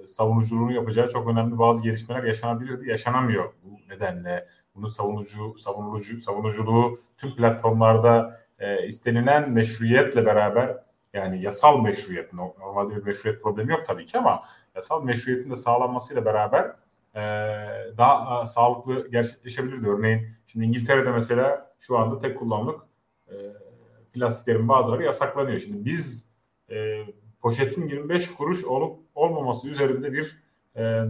savunuculuğunu 0.05 0.73
yapacağı 0.73 1.09
çok 1.09 1.29
önemli 1.29 1.59
bazı 1.59 1.81
gelişmeler 1.81 2.23
yaşanabilirdi. 2.23 2.89
Yaşanamıyor 2.89 3.53
bu 3.63 3.93
nedenle. 3.93 4.47
Bunu 4.75 4.87
savunucu, 4.87 5.57
savunucu, 5.57 6.19
savunuculuğu 6.21 6.99
tüm 7.17 7.35
platformlarda 7.35 8.41
e, 8.59 8.87
istenilen 8.87 9.51
meşruiyetle 9.51 10.25
beraber 10.25 10.77
yani 11.13 11.41
yasal 11.41 11.81
meşruiyet, 11.81 12.33
normalde 12.33 12.95
bir 12.95 13.03
meşruiyet 13.03 13.41
problemi 13.41 13.71
yok 13.71 13.85
tabii 13.87 14.05
ki 14.05 14.17
ama 14.17 14.43
yasal 14.75 15.03
meşruiyetin 15.03 15.49
de 15.49 15.55
sağlanmasıyla 15.55 16.25
beraber 16.25 16.75
e, 17.15 17.21
daha 17.97 18.43
e, 18.43 18.45
sağlıklı 18.45 19.07
gerçekleşebilirdi. 19.07 19.89
Örneğin 19.89 20.27
şimdi 20.45 20.65
İngiltere'de 20.65 21.11
mesela 21.11 21.73
şu 21.79 21.97
anda 21.97 22.19
tek 22.19 22.39
kullanımlık 22.39 22.81
e, 23.27 23.35
plastiklerin 24.13 24.69
bazıları 24.69 25.03
yasaklanıyor. 25.03 25.59
Şimdi 25.59 25.85
biz 25.85 26.29
e, 26.69 27.05
poşetin 27.41 27.87
25 27.87 28.33
kuruş 28.33 28.65
olup 28.65 28.99
olmaması 29.21 29.67
üzerinde 29.67 30.13
bir 30.13 30.37
e, 30.75 31.03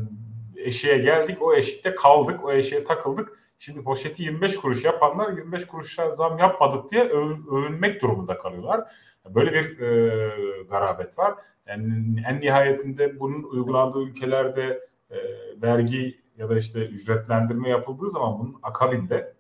eşiğe 0.56 0.98
geldik. 0.98 1.41
O 1.41 1.53
eşikte 1.53 1.96
kaldık. 1.96 2.46
O 2.46 2.51
eşiğe 2.51 2.84
takıldık. 2.84 3.39
Şimdi 3.58 3.84
poşeti 3.84 4.24
25 4.24 4.58
kuruş 4.58 4.84
yapanlar 4.84 5.30
25 5.30 5.65
kuruşa 5.65 6.12
zam 6.12 6.38
yapmadık 6.38 6.91
diye 6.91 7.03
övünmek 7.03 8.01
durumunda 8.01 8.38
kalıyorlar. 8.38 8.91
Böyle 9.30 9.53
bir 9.53 9.80
e, 9.80 10.63
garabet 10.63 11.18
var. 11.18 11.34
Yani 11.68 12.15
en 12.27 12.41
nihayetinde 12.41 13.20
bunun 13.20 13.44
uygulandığı 13.44 14.01
ülkelerde 14.01 14.88
e, 15.10 15.18
vergi 15.62 16.22
ya 16.38 16.50
da 16.50 16.58
işte 16.58 16.86
ücretlendirme 16.86 17.70
yapıldığı 17.70 18.10
zaman 18.10 18.39
bunun 18.39 18.60
akabinde 18.63 19.34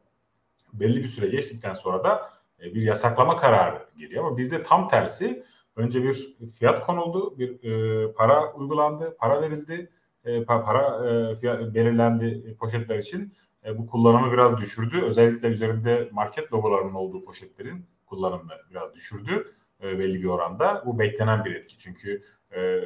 belli 0.73 1.01
bir 1.01 1.07
süre 1.07 1.27
geçtikten 1.27 1.73
sonra 1.73 2.03
da 2.03 2.29
e, 2.59 2.73
bir 2.73 2.81
yasaklama 2.81 3.37
kararı 3.37 3.85
geliyor. 3.97 4.25
Ama 4.25 4.37
bizde 4.37 4.63
tam 4.63 4.87
tersi 4.87 5.43
Önce 5.75 6.03
bir 6.03 6.37
fiyat 6.59 6.81
konuldu, 6.85 7.37
bir 7.37 7.63
e, 7.63 8.13
para 8.13 8.53
uygulandı, 8.53 9.17
para 9.19 9.41
verildi, 9.41 9.91
e, 10.25 10.45
para 10.45 11.09
e, 11.09 11.35
fiyat, 11.35 11.73
belirlendi 11.73 12.55
poşetler 12.59 12.97
için. 12.97 13.33
E, 13.65 13.77
bu 13.77 13.87
kullanımı 13.87 14.31
biraz 14.31 14.57
düşürdü. 14.57 15.01
Özellikle 15.01 15.47
üzerinde 15.47 16.09
market 16.11 16.53
logolarının 16.53 16.93
olduğu 16.93 17.21
poşetlerin 17.21 17.85
kullanımını 18.05 18.53
biraz 18.69 18.93
düşürdü 18.93 19.55
e, 19.83 19.99
belli 19.99 20.21
bir 20.21 20.27
oranda. 20.27 20.83
Bu 20.85 20.99
beklenen 20.99 21.45
bir 21.45 21.55
etki 21.55 21.77
çünkü 21.77 22.21
e, 22.55 22.81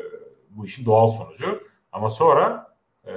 bu 0.50 0.66
işin 0.66 0.86
doğal 0.86 1.08
sonucu. 1.08 1.64
Ama 1.92 2.10
sonra 2.10 2.76
e, 3.08 3.12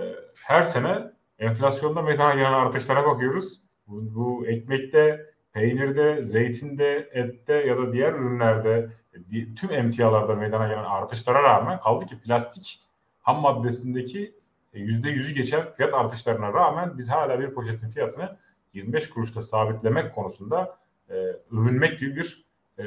her 0.44 0.62
sene 0.62 1.12
enflasyonda 1.38 2.02
meydana 2.02 2.34
gelen 2.34 2.52
artışlara 2.52 3.04
bakıyoruz. 3.04 3.62
Bu, 3.86 4.14
bu 4.14 4.46
ekmekte, 4.46 5.26
peynirde, 5.52 6.22
zeytinde, 6.22 7.08
ette 7.12 7.54
ya 7.54 7.78
da 7.78 7.92
diğer 7.92 8.12
ürünlerde 8.12 8.90
tüm 9.56 9.72
emtialarda 9.72 10.34
meydana 10.34 10.68
gelen 10.68 10.84
artışlara 10.84 11.42
rağmen 11.42 11.80
kaldı 11.80 12.06
ki 12.06 12.20
plastik 12.20 12.80
ham 13.20 13.40
maddesindeki 13.40 14.34
yüzde 14.72 15.10
yüzü 15.10 15.34
geçen 15.34 15.70
fiyat 15.70 15.94
artışlarına 15.94 16.52
rağmen 16.52 16.98
biz 16.98 17.10
hala 17.10 17.40
bir 17.40 17.54
poşetin 17.54 17.90
fiyatını 17.90 18.36
25 18.74 19.10
kuruşta 19.10 19.42
sabitlemek 19.42 20.14
konusunda 20.14 20.76
e, 21.10 21.14
övünmek 21.52 21.98
gibi 21.98 22.16
bir 22.16 22.48
e, 22.78 22.84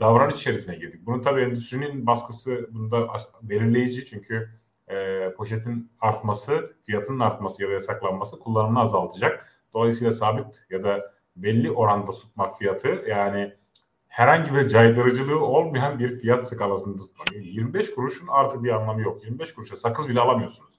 davranış 0.00 0.34
içerisine 0.34 0.74
girdik. 0.74 1.06
Bunun 1.06 1.22
tabii 1.22 1.40
endüstrinin 1.40 2.06
baskısı 2.06 2.68
bunda 2.70 3.08
belirleyici 3.42 4.04
çünkü 4.04 4.50
e, 4.88 5.28
poşetin 5.36 5.90
artması, 6.00 6.72
fiyatının 6.80 7.20
artması 7.20 7.62
ya 7.62 7.68
da 7.68 7.72
yasaklanması 7.72 8.38
kullanımını 8.38 8.80
azaltacak. 8.80 9.52
Dolayısıyla 9.74 10.12
sabit 10.12 10.64
ya 10.70 10.84
da 10.84 11.12
belli 11.36 11.70
oranda 11.70 12.10
tutmak 12.10 12.58
fiyatı 12.58 13.04
yani 13.08 13.54
herhangi 14.16 14.54
bir 14.54 14.68
caydırıcılığı 14.68 15.44
olmayan 15.44 15.98
bir 15.98 16.16
fiyat 16.16 16.48
skalasında 16.48 16.96
tutmak. 16.96 17.32
25 17.32 17.94
kuruşun 17.94 18.26
artık 18.30 18.64
bir 18.64 18.70
anlamı 18.70 19.02
yok. 19.02 19.24
25 19.24 19.54
kuruşa 19.54 19.76
sakız 19.76 20.08
bile 20.08 20.20
alamıyorsunuz. 20.20 20.78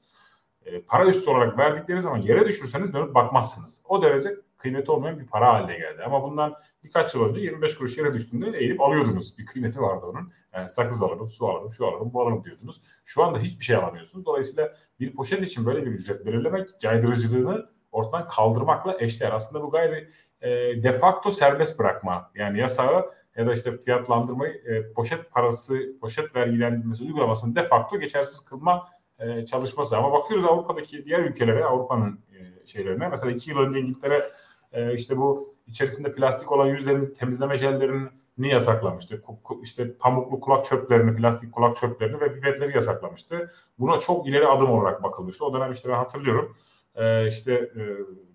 E, 0.66 0.82
para 0.82 1.06
üstü 1.06 1.30
olarak 1.30 1.58
verdikleri 1.58 2.02
zaman 2.02 2.22
yere 2.22 2.46
düşürseniz 2.46 2.94
dönüp 2.94 3.16
bakmazsınız. 3.16 3.82
O 3.90 4.02
derece 4.02 4.36
kıymeti 4.58 4.92
olmayan 4.92 5.20
bir 5.20 5.28
para 5.28 5.54
haline 5.54 5.78
geldi. 5.78 6.04
Ama 6.06 6.24
bundan 6.24 6.54
birkaç 6.84 7.16
yıl 7.16 7.30
önce 7.30 7.42
25 7.42 7.78
kuruş 7.78 7.98
yere 7.98 8.14
düştüğünde 8.14 8.58
eğilip 8.58 8.82
alıyordunuz. 8.82 9.38
Bir 9.38 9.46
kıymeti 9.46 9.82
vardı 9.82 10.06
onun. 10.06 10.32
Yani 10.54 10.70
sakız 10.70 11.02
alırım, 11.02 11.28
su 11.28 11.48
alırım, 11.48 11.72
şu 11.72 11.88
alırım, 11.88 12.14
bu 12.14 12.22
alırım 12.22 12.44
diyordunuz. 12.44 12.82
Şu 13.06 13.24
anda 13.24 13.40
hiçbir 13.40 13.66
şey 13.66 13.76
alamıyorsunuz. 13.76 14.26
Dolayısıyla 14.26 14.74
bir 15.00 15.16
poşet 15.16 15.48
için 15.48 15.66
böyle 15.66 15.86
bir 15.86 15.92
ücret 15.92 16.26
belirlemek 16.26 16.80
caydırıcılığını 16.80 17.70
ortadan 17.92 18.28
kaldırmakla 18.28 18.98
eşdeğer. 19.00 19.32
Aslında 19.32 19.64
bu 19.64 19.72
gayri 19.72 20.10
e, 20.42 20.50
de 20.84 20.94
facto 20.94 21.32
serbest 21.32 21.80
bırakma. 21.80 22.32
Yani 22.36 22.60
yasağı 22.60 23.18
ya 23.38 23.48
da 23.48 23.54
işte 23.54 23.78
fiyatlandırmayı 23.78 24.54
e, 24.54 24.94
poşet 24.94 25.32
parası, 25.32 26.00
poşet 26.02 26.36
vergilendirmesi 26.36 27.04
uygulamasını 27.04 27.56
de 27.56 27.64
facto 27.64 28.00
geçersiz 28.00 28.46
kılma 28.46 28.88
e, 29.20 29.46
çalışması. 29.46 29.98
Ama 29.98 30.12
bakıyoruz 30.12 30.46
Avrupa'daki 30.46 31.06
diğer 31.06 31.20
ülkelere, 31.20 31.64
Avrupa'nın 31.64 32.20
e, 32.32 32.68
şeylerine. 32.68 33.08
Mesela 33.08 33.32
iki 33.32 33.52
yıl 33.52 33.58
önce 33.58 33.80
İngiltere 33.80 34.30
e, 34.72 34.94
işte 34.94 35.18
bu 35.18 35.54
içerisinde 35.68 36.14
plastik 36.14 36.52
olan 36.52 36.66
yüzlerimizi 36.66 37.14
temizleme 37.14 37.56
jellerini 37.56 38.50
yasaklamıştı. 38.50 39.22
İşte 39.64 39.94
pamuklu 39.94 40.40
kulak 40.40 40.66
çöplerini, 40.66 41.16
plastik 41.16 41.54
kulak 41.54 41.76
çöplerini 41.76 42.22
ve 42.22 42.34
pipetleri 42.34 42.76
yasaklamıştı. 42.76 43.52
Buna 43.80 43.98
çok 44.00 44.28
ileri 44.28 44.48
adım 44.48 44.70
olarak 44.70 45.04
bakılmıştı. 45.04 45.46
O 45.46 45.54
dönem 45.54 45.72
işte 45.72 45.90
ben 45.90 45.96
hatırlıyorum. 45.96 46.58
E, 46.96 47.28
işte 47.28 47.54
e, 47.54 47.82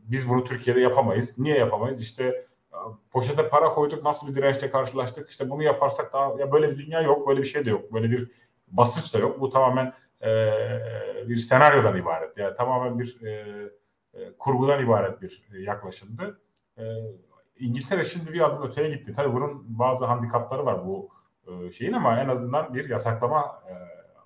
biz 0.05 0.29
bunu 0.29 0.45
Türkiye'de 0.45 0.81
yapamayız. 0.81 1.39
Niye 1.39 1.59
yapamayız? 1.59 2.01
İşte 2.01 2.47
poşete 3.11 3.49
para 3.49 3.71
koyduk 3.71 4.05
nasıl 4.05 4.29
bir 4.29 4.35
dirençle 4.35 4.71
karşılaştık 4.71 5.31
işte 5.31 5.51
bunu 5.51 5.63
yaparsak 5.63 6.13
daha 6.13 6.35
ya 6.39 6.53
böyle 6.53 6.71
bir 6.71 6.79
dünya 6.79 7.01
yok 7.01 7.29
böyle 7.29 7.41
bir 7.41 7.47
şey 7.47 7.65
de 7.65 7.71
yok 7.71 7.93
böyle 7.93 8.11
bir 8.11 8.31
basınç 8.69 9.15
da 9.15 9.19
yok 9.19 9.41
bu 9.41 9.51
tamamen 9.51 9.93
e, 10.23 10.29
bir 11.29 11.37
senaryodan 11.37 11.97
ibaret 11.97 12.39
yani 12.39 12.55
tamamen 12.55 12.99
bir 12.99 13.23
e, 13.23 13.31
e, 14.15 14.33
kurgudan 14.39 14.85
ibaret 14.85 15.23
bir 15.23 15.45
yaklaşımdı. 15.59 16.41
E, 16.79 16.83
İngiltere 17.59 18.05
şimdi 18.05 18.33
bir 18.33 18.41
adım 18.41 18.63
öteye 18.63 18.91
gitti. 18.91 19.13
Tabii 19.17 19.33
bunun 19.33 19.79
bazı 19.79 20.05
handikapları 20.05 20.67
var 20.67 20.87
bu 20.87 21.09
e, 21.47 21.71
şeyin 21.71 21.93
ama 21.93 22.21
en 22.21 22.29
azından 22.29 22.75
bir 22.75 22.89
yasaklama 22.89 23.63
e, 23.69 23.73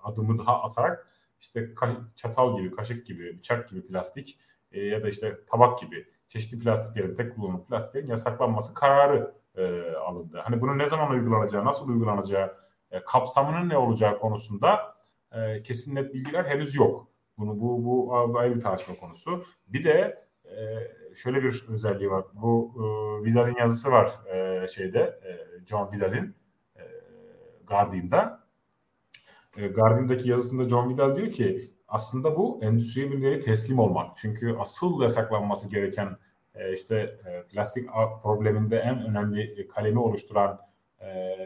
adımı 0.03 0.37
daha 0.37 0.63
atarak 0.63 1.07
işte 1.39 1.73
çatal 2.15 2.57
gibi, 2.57 2.71
kaşık 2.71 3.05
gibi, 3.05 3.37
bıçak 3.37 3.69
gibi 3.69 3.87
plastik 3.87 4.39
e, 4.71 4.81
ya 4.81 5.03
da 5.03 5.09
işte 5.09 5.37
tabak 5.49 5.79
gibi 5.79 6.07
çeşitli 6.27 6.59
plastiklerin, 6.59 7.15
tek 7.15 7.35
kullanımlı 7.35 7.65
plastiklerin 7.65 8.07
yasaklanması 8.07 8.73
kararı 8.73 9.33
e, 9.55 9.91
alındı. 9.91 10.41
Hani 10.43 10.61
bunu 10.61 10.77
ne 10.77 10.87
zaman 10.87 11.11
uygulanacağı, 11.11 11.65
nasıl 11.65 11.89
uygulanacağı, 11.89 12.57
e, 12.91 13.03
kapsamının 13.03 13.69
ne 13.69 13.77
olacağı 13.77 14.19
konusunda 14.19 14.95
e, 15.31 15.63
kesin 15.63 15.95
net 15.95 16.13
bilgiler 16.13 16.45
henüz 16.45 16.75
yok. 16.75 17.07
Bunu 17.37 17.59
bu 17.59 17.85
bu 17.85 18.39
ayrı 18.39 18.55
bir 18.55 18.61
tartışma 18.61 18.95
konusu. 18.95 19.43
Bir 19.67 19.83
de 19.83 20.27
e, 20.45 20.55
şöyle 21.15 21.43
bir 21.43 21.65
özelliği 21.69 22.11
var. 22.11 22.25
Bu 22.33 22.73
e, 22.75 23.25
Vidal'in 23.25 23.55
yazısı 23.55 23.91
var 23.91 24.11
e, 24.33 24.67
şeyde 24.67 24.99
e, 24.99 25.65
John 25.65 25.91
Vidal'in 25.91 26.35
e, 26.75 26.83
Guardian'da. 27.67 28.47
E, 29.57 29.67
Guardian'daki 29.67 30.29
yazısında 30.29 30.69
John 30.69 30.89
Vidal 30.89 31.15
diyor 31.15 31.31
ki 31.31 31.76
aslında 31.87 32.35
bu 32.35 32.59
endüstriye 32.63 33.11
bir 33.11 33.21
nevi 33.21 33.39
teslim 33.39 33.79
olmak. 33.79 34.17
Çünkü 34.17 34.55
asıl 34.59 35.01
yasaklanması 35.01 35.69
gereken 35.69 36.17
e, 36.55 36.73
işte 36.73 36.95
e, 36.95 37.43
plastik 37.43 37.89
probleminde 38.23 38.77
en 38.77 39.05
önemli 39.05 39.67
kalemi 39.67 39.99
oluşturan 39.99 40.59
e, 41.01 41.37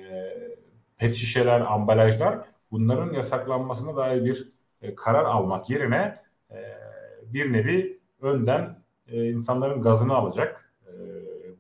pet 0.98 1.15
şişeler, 1.15 1.62
ambalajlar 1.62 2.39
bunların 2.71 3.13
yasaklanmasına 3.13 3.95
dair 3.95 4.25
bir 4.25 4.50
e, 4.81 4.95
karar 4.95 5.25
almak 5.25 5.69
yerine 5.69 6.21
e, 6.51 6.57
bir 7.24 7.53
nevi 7.53 8.00
önden 8.21 8.83
e, 9.07 9.29
insanların 9.29 9.81
gazını 9.81 10.15
alacak, 10.15 10.74
e, 10.88 10.91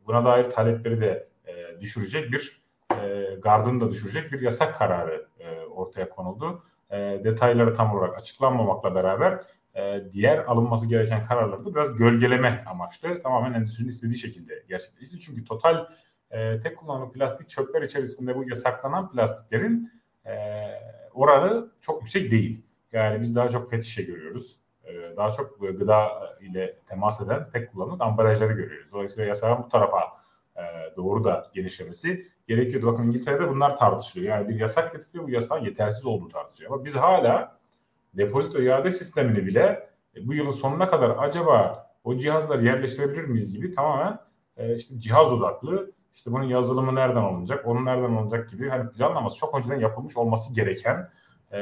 buna 0.07 0.25
dair 0.25 0.49
talepleri 0.49 1.01
de 1.01 1.27
e, 1.45 1.81
düşürecek 1.81 2.31
bir 2.31 2.61
e, 3.01 3.35
gardını 3.41 3.81
da 3.81 3.91
düşürecek 3.91 4.31
bir 4.31 4.41
yasak 4.41 4.75
kararı 4.75 5.27
e, 5.39 5.59
ortaya 5.59 6.09
konuldu 6.09 6.63
e, 6.91 7.21
detayları 7.23 7.73
tam 7.73 7.95
olarak 7.95 8.17
açıklanmamakla 8.17 8.95
beraber 8.95 9.43
e, 9.75 10.11
diğer 10.11 10.37
alınması 10.37 10.87
gereken 10.87 11.23
kararları 11.23 11.65
da 11.65 11.75
biraz 11.75 11.95
gölgeleme 11.95 12.63
amaçlı 12.67 13.21
tamamen 13.21 13.53
endüstrinin 13.53 13.89
istediği 13.89 14.17
şekilde 14.17 14.63
gerçekleşti. 14.69 15.19
Çünkü 15.19 15.43
total 15.43 15.85
e, 16.31 16.59
tek 16.59 16.77
kullanımlı 16.77 17.11
plastik 17.11 17.49
çöpler 17.49 17.81
içerisinde 17.81 18.35
bu 18.35 18.49
yasaklanan 18.49 19.11
plastiklerin 19.11 19.91
e, 20.25 20.33
oranı 21.13 21.71
çok 21.81 22.01
yüksek 22.01 22.31
değil. 22.31 22.65
Yani 22.91 23.21
biz 23.21 23.35
daha 23.35 23.49
çok 23.49 23.71
pet 23.71 23.83
şişe 23.83 24.03
görüyoruz. 24.03 24.57
E, 24.83 25.17
daha 25.17 25.31
çok 25.31 25.59
gıda 25.61 26.09
ile 26.41 26.79
temas 26.85 27.21
eden 27.21 27.49
tek 27.51 27.71
kullanımlık 27.71 28.01
ambalajları 28.01 28.53
görüyoruz. 28.53 28.91
Dolayısıyla 28.91 29.27
yasağın 29.27 29.63
bu 29.63 29.69
tarafa 29.69 29.99
doğru 30.97 31.23
da 31.23 31.51
genişlemesi 31.53 32.27
gerekiyordu. 32.47 32.87
Bakın 32.87 33.03
İngiltere'de 33.03 33.49
bunlar 33.49 33.77
tartışılıyor. 33.77 34.37
Yani 34.37 34.49
bir 34.49 34.59
yasak 34.59 34.93
getiriliyor, 34.93 35.23
bu 35.23 35.29
yasağın 35.29 35.63
yetersiz 35.63 36.05
olduğu 36.05 36.27
tartışılıyor. 36.27 36.73
Ama 36.73 36.85
biz 36.85 36.95
hala 36.95 37.57
depozito 38.13 38.61
iade 38.61 38.91
sistemini 38.91 39.45
bile 39.45 39.89
e, 40.15 40.27
bu 40.27 40.33
yılın 40.33 40.51
sonuna 40.51 40.89
kadar 40.89 41.15
acaba 41.17 41.87
o 42.03 42.17
cihazları 42.17 42.65
yerleştirebilir 42.65 43.23
miyiz 43.23 43.51
gibi 43.55 43.71
tamamen 43.71 44.19
e, 44.57 44.75
işte 44.75 44.99
cihaz 44.99 45.33
odaklı 45.33 45.91
işte 46.13 46.31
bunun 46.31 46.43
yazılımı 46.43 46.95
nereden 46.95 47.21
alınacak, 47.21 47.67
onun 47.67 47.85
nereden 47.85 48.15
alınacak 48.15 48.49
gibi 48.49 48.69
hani 48.69 48.91
planlaması 48.91 49.37
çok 49.37 49.57
önceden 49.57 49.79
yapılmış 49.79 50.17
olması 50.17 50.55
gereken 50.55 51.09
e, 51.51 51.61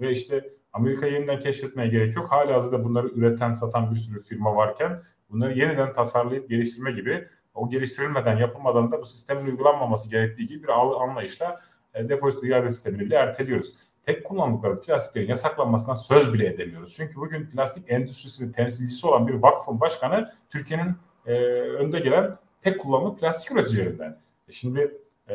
ve 0.00 0.10
işte 0.10 0.48
Amerika'yı 0.72 1.12
yeniden 1.12 1.38
keşfetmeye 1.38 1.88
gerek 1.88 2.16
yok. 2.16 2.32
Hala 2.32 2.54
hazırda 2.54 2.84
bunları 2.84 3.08
üreten, 3.08 3.52
satan 3.52 3.90
bir 3.90 3.96
sürü 3.96 4.20
firma 4.20 4.56
varken 4.56 5.02
bunları 5.30 5.58
yeniden 5.58 5.92
tasarlayıp 5.92 6.48
geliştirme 6.48 6.92
gibi 6.92 7.28
o 7.56 7.68
geliştirilmeden 7.68 8.36
yapılmadan 8.36 8.92
da 8.92 9.00
bu 9.00 9.04
sistemin 9.04 9.46
uygulanmaması 9.46 10.10
gerektiği 10.10 10.46
gibi 10.46 10.62
bir 10.62 10.68
anlayışla 11.02 11.60
e, 11.94 12.08
depozito 12.08 12.46
iade 12.46 12.70
sistemini 12.70 13.00
bile 13.00 13.16
erteliyoruz. 13.16 13.74
Tek 14.02 14.24
kullanımlıkların 14.24 14.80
plastiklerin 14.80 15.28
yasaklanmasından 15.28 15.94
söz 15.94 16.34
bile 16.34 16.46
edemiyoruz. 16.46 16.94
Çünkü 16.96 17.16
bugün 17.16 17.46
plastik 17.46 17.84
endüstrisinin 17.90 18.52
temsilcisi 18.52 19.06
olan 19.06 19.28
bir 19.28 19.34
vakfın 19.34 19.80
başkanı 19.80 20.32
Türkiye'nin 20.50 20.96
e, 21.26 21.34
önde 21.60 21.98
gelen 21.98 22.36
tek 22.60 22.80
kullanımlı 22.80 23.16
plastik 23.16 23.52
üreticilerinden. 23.52 24.18
E 24.48 24.52
şimdi 24.52 24.98
e, 25.28 25.34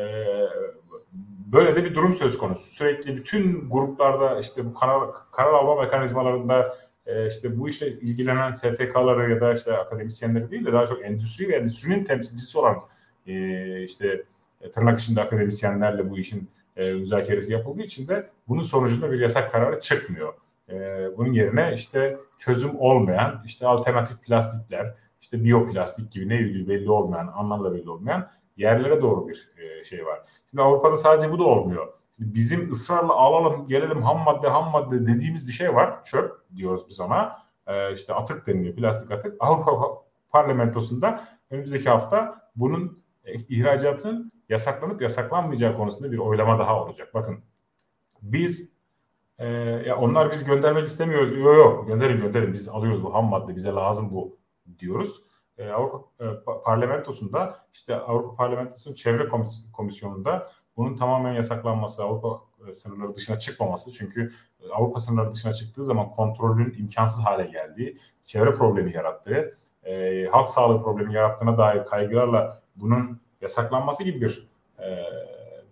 böyle 1.52 1.76
de 1.76 1.84
bir 1.84 1.94
durum 1.94 2.14
söz 2.14 2.38
konusu. 2.38 2.74
Sürekli 2.74 3.16
bütün 3.16 3.70
gruplarda 3.70 4.38
işte 4.38 4.66
bu 4.66 4.74
karar, 4.74 5.10
karar 5.32 5.52
alma 5.52 5.82
mekanizmalarında 5.82 6.76
e, 7.06 7.26
işte 7.26 7.58
bu 7.58 7.68
işle 7.68 7.88
ilgilenen 7.88 8.52
STK'ları 8.52 9.30
ya 9.30 9.40
da 9.40 9.54
işte 9.54 9.76
akademisyenleri 9.76 10.50
değil 10.50 10.66
de 10.66 10.72
daha 10.72 10.86
çok 10.86 11.04
endüstri 11.04 11.48
ve 11.48 11.56
endüstrinin 11.56 12.04
temsilcisi 12.04 12.58
olan 12.58 12.76
e, 13.26 13.82
işte 13.82 14.24
e, 14.60 14.70
tırnak 14.70 15.00
içinde 15.00 15.20
akademisyenlerle 15.20 16.10
bu 16.10 16.18
işin 16.18 16.50
e, 16.76 16.92
müzakeresi 16.92 17.52
yapıldığı 17.52 17.82
için 17.82 18.08
de 18.08 18.30
bunun 18.48 18.62
sonucunda 18.62 19.12
bir 19.12 19.20
yasak 19.20 19.52
kararı 19.52 19.80
çıkmıyor. 19.80 20.34
Bunun 21.16 21.32
yerine 21.32 21.72
işte 21.74 22.18
çözüm 22.38 22.78
olmayan 22.78 23.42
işte 23.46 23.66
alternatif 23.66 24.22
plastikler, 24.22 24.94
işte 25.20 25.44
biyoplastik 25.44 26.12
gibi 26.12 26.28
ne 26.28 26.36
yürüdüğü 26.36 26.68
belli 26.68 26.90
olmayan, 26.90 27.26
anlamda 27.26 27.74
belli 27.74 27.90
olmayan 27.90 28.30
yerlere 28.56 29.02
doğru 29.02 29.28
bir 29.28 29.48
şey 29.84 30.06
var. 30.06 30.20
Şimdi 30.50 30.62
Avrupa'da 30.62 30.96
sadece 30.96 31.32
bu 31.32 31.38
da 31.38 31.42
olmuyor 31.42 31.88
bizim 32.34 32.70
ısrarla 32.70 33.12
alalım 33.12 33.66
gelelim 33.66 34.02
ham 34.02 34.18
madde 34.18 34.48
ham 34.48 34.70
madde 34.70 35.06
dediğimiz 35.06 35.46
bir 35.46 35.52
şey 35.52 35.74
var. 35.74 36.02
Çöp 36.02 36.32
diyoruz 36.56 36.86
biz 36.88 37.00
ona. 37.00 37.42
Ee, 37.66 37.92
işte 37.92 38.14
atık 38.14 38.46
deniliyor 38.46 38.76
plastik 38.76 39.10
atık. 39.10 39.36
Avrupa 39.40 40.02
parlamentosunda 40.28 41.28
önümüzdeki 41.50 41.90
hafta 41.90 42.50
bunun 42.56 43.02
e, 43.24 43.34
ihracatının 43.34 44.32
yasaklanıp 44.48 45.02
yasaklanmayacağı 45.02 45.74
konusunda 45.74 46.12
bir 46.12 46.18
oylama 46.18 46.58
daha 46.58 46.84
olacak. 46.84 47.14
Bakın 47.14 47.44
biz 48.22 48.72
e, 49.38 49.48
ya 49.86 49.96
onlar 49.96 50.32
biz 50.32 50.44
göndermek 50.44 50.86
istemiyoruz. 50.86 51.38
Yok 51.38 51.56
yok 51.56 51.86
gönderin 51.86 52.20
gönderin 52.20 52.52
biz 52.52 52.68
alıyoruz 52.68 53.02
bu 53.02 53.14
ham 53.14 53.24
madde 53.24 53.56
bize 53.56 53.70
lazım 53.70 54.12
bu 54.12 54.38
diyoruz. 54.78 55.22
E, 55.58 55.70
Avrupa 55.70 56.24
e, 56.24 56.24
parlamentosunda 56.64 57.56
işte 57.72 57.96
Avrupa 57.96 58.34
parlamentosunun 58.36 58.94
çevre 58.94 59.28
komisyonunda 59.72 60.48
bunun 60.76 60.96
tamamen 60.96 61.32
yasaklanması, 61.32 62.02
Avrupa 62.02 62.40
e, 62.68 62.72
sınırları 62.72 63.14
dışına 63.14 63.38
çıkmaması. 63.38 63.92
Çünkü 63.92 64.30
e, 64.60 64.68
Avrupa 64.68 65.00
sınırları 65.00 65.32
dışına 65.32 65.52
çıktığı 65.52 65.84
zaman 65.84 66.10
kontrolün 66.10 66.74
imkansız 66.78 67.24
hale 67.24 67.46
geldiği, 67.46 67.98
çevre 68.22 68.52
problemi 68.52 68.92
yarattığı, 68.92 69.54
e, 69.84 70.24
halk 70.32 70.48
sağlığı 70.48 70.82
problemi 70.82 71.14
yarattığına 71.14 71.58
dair 71.58 71.84
kaygılarla 71.84 72.62
bunun 72.76 73.20
yasaklanması 73.40 74.04
gibi 74.04 74.20
bir 74.20 74.48
e, 74.78 75.06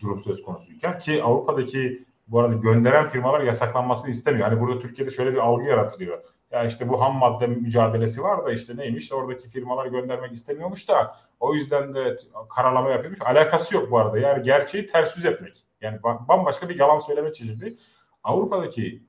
durum 0.01 0.19
söz 0.19 0.43
konusuyken 0.43 0.99
ki 0.99 1.23
Avrupa'daki 1.23 2.05
bu 2.29 2.41
arada 2.41 2.55
gönderen 2.55 3.09
firmalar 3.09 3.41
yasaklanmasını 3.41 4.11
istemiyor. 4.11 4.49
Hani 4.49 4.61
burada 4.61 4.79
Türkiye'de 4.79 5.11
şöyle 5.11 5.33
bir 5.33 5.39
algı 5.39 5.65
yaratılıyor. 5.65 6.25
Ya 6.51 6.65
işte 6.65 6.89
bu 6.89 7.01
ham 7.01 7.15
madde 7.17 7.47
mücadelesi 7.47 8.23
var 8.23 8.47
da 8.47 8.53
işte 8.53 8.77
neymiş 8.77 9.13
oradaki 9.13 9.49
firmalar 9.49 9.87
göndermek 9.87 10.33
istemiyormuş 10.33 10.89
da 10.89 11.17
o 11.41 11.55
yüzden 11.55 11.95
de 11.95 12.17
karalama 12.57 12.91
yapıyormuş. 12.91 13.23
Alakası 13.23 13.75
yok 13.75 13.91
bu 13.91 13.99
arada. 13.99 14.19
Yani 14.19 14.43
gerçeği 14.43 14.87
ters 14.87 15.17
yüz 15.17 15.25
etmek. 15.25 15.65
Yani 15.81 16.03
bambaşka 16.03 16.69
bir 16.69 16.79
yalan 16.79 16.99
söyleme 16.99 17.33
çeşidi. 17.33 17.77
Avrupa'daki 18.25 19.03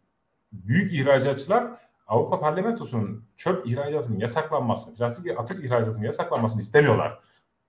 büyük 0.51 0.93
ihracatçılar 0.93 1.67
Avrupa 2.07 2.39
Parlamentosu'nun 2.39 3.25
çöp 3.35 3.67
ihracatının 3.67 4.19
yasaklanması, 4.19 4.95
plastik 4.95 5.39
atık 5.39 5.65
ihracatının 5.65 6.05
yasaklanmasını 6.05 6.61
istemiyorlar. 6.61 7.19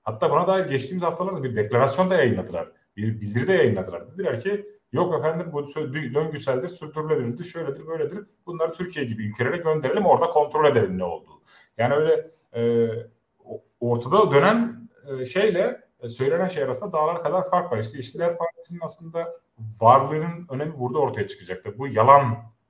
Hatta 0.03 0.31
buna 0.31 0.47
dair 0.47 0.65
geçtiğimiz 0.65 1.03
haftalarda 1.03 1.43
bir 1.43 1.57
deklarasyon 1.57 2.11
da 2.11 2.15
yayınladılar. 2.15 2.73
Bir 2.97 3.21
bildiri 3.21 3.49
de 3.49 3.53
yayınladılar. 3.53 4.13
Dediler 4.13 4.41
ki 4.41 4.67
Yok 4.93 5.19
efendim 5.19 5.51
bu 5.53 5.67
döngüseldir, 6.15 6.69
sürdürülebilirdir, 6.69 7.45
şöyledir, 7.45 7.87
böyledir. 7.87 8.27
Bunları 8.47 8.73
Türkiye 8.73 9.05
gibi 9.05 9.27
ülkelere 9.27 9.57
gönderelim, 9.57 10.07
orada 10.07 10.27
kontrol 10.27 10.65
edelim 10.65 10.99
ne 10.99 11.05
olduğu. 11.05 11.43
Yani 11.79 11.95
öyle 11.95 12.27
e, 12.55 12.89
ortada 13.81 14.31
dönen 14.31 14.89
e, 15.21 15.25
şeyle 15.25 15.81
e, 16.01 16.09
söylenen 16.09 16.47
şey 16.47 16.63
arasında 16.63 16.93
dağlar 16.93 17.23
kadar 17.23 17.51
fark 17.51 17.73
var. 17.73 17.79
İşte 17.79 17.99
İşçiler 17.99 18.39
Partisi'nin 18.39 18.81
aslında 18.83 19.41
varlığının 19.81 20.47
önemi 20.51 20.79
burada 20.79 20.99
ortaya 20.99 21.27
çıkacaktı. 21.27 21.79
Bu 21.79 21.89
yalan 21.89 22.23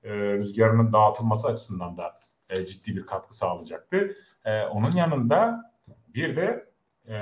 e, 0.03 0.13
rüzgarının 0.13 0.93
dağıtılması 0.93 1.49
açısından 1.49 1.97
da 1.97 2.19
e, 2.51 2.67
ciddi 2.67 2.97
bir 2.97 3.07
katkı 3.07 3.37
sağlayacaktı. 3.37 4.17
E, 4.45 4.63
onun 4.63 4.91
yanında 4.91 5.73
bir 6.15 6.37
de 6.37 6.73
e, 7.09 7.17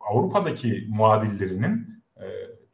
Avrupa'daki 0.00 0.86
muadillerinin 0.90 2.04
e, 2.16 2.24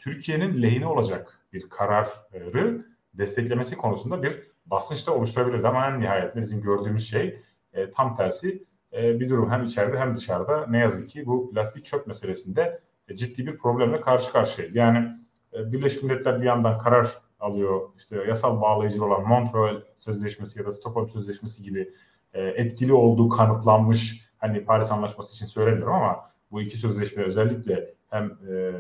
Türkiye'nin 0.01 0.63
lehine 0.63 0.87
olacak 0.87 1.39
bir 1.53 1.69
kararı 1.69 2.87
desteklemesi 3.15 3.77
konusunda 3.77 4.23
bir 4.23 4.51
basınç 4.67 5.07
da 5.07 5.15
oluşturabilirdi 5.15 5.69
ama 5.69 5.87
en 5.87 6.01
nihayetinde 6.01 6.43
bizim 6.43 6.63
gördüğümüz 6.63 7.11
şey 7.11 7.43
e, 7.73 7.91
tam 7.91 8.15
tersi 8.15 8.63
e, 8.93 9.21
bir 9.21 9.29
durum 9.29 9.51
hem 9.51 9.65
içeride 9.65 9.99
hem 9.99 10.17
dışarıda 10.17 10.67
ne 10.67 10.79
yazık 10.79 11.09
ki 11.09 11.27
bu 11.27 11.51
plastik 11.51 11.85
çöp 11.85 12.07
meselesinde 12.07 12.81
e, 13.09 13.17
ciddi 13.17 13.47
bir 13.47 13.59
problemle 13.59 14.01
karşı 14.01 14.33
karşıyayız. 14.33 14.77
Yani 14.77 15.13
e, 15.53 15.73
Birleşmiş 15.73 16.03
Milletler 16.03 16.41
bir 16.41 16.47
yandan 16.47 16.79
karar 16.79 17.19
alıyor 17.41 17.81
işte 17.97 18.17
yasal 18.29 18.61
bağlayıcı 18.61 19.05
olan 19.05 19.29
Montreal 19.29 19.83
Sözleşmesi 19.97 20.59
ya 20.59 20.67
da 20.67 20.73
Stockholm 20.73 21.09
Sözleşmesi 21.09 21.63
gibi 21.63 21.93
e, 22.33 22.43
etkili 22.43 22.93
olduğu 22.93 23.29
kanıtlanmış 23.29 24.31
hani 24.39 24.65
Paris 24.65 24.93
Anlaşması 24.93 25.35
için 25.35 25.47
söylemiyorum 25.47 25.95
ama 25.95 26.31
bu 26.51 26.61
iki 26.61 26.77
sözleşme 26.77 27.23
özellikle 27.23 27.95
hem 28.11 28.25
e, 28.25 28.73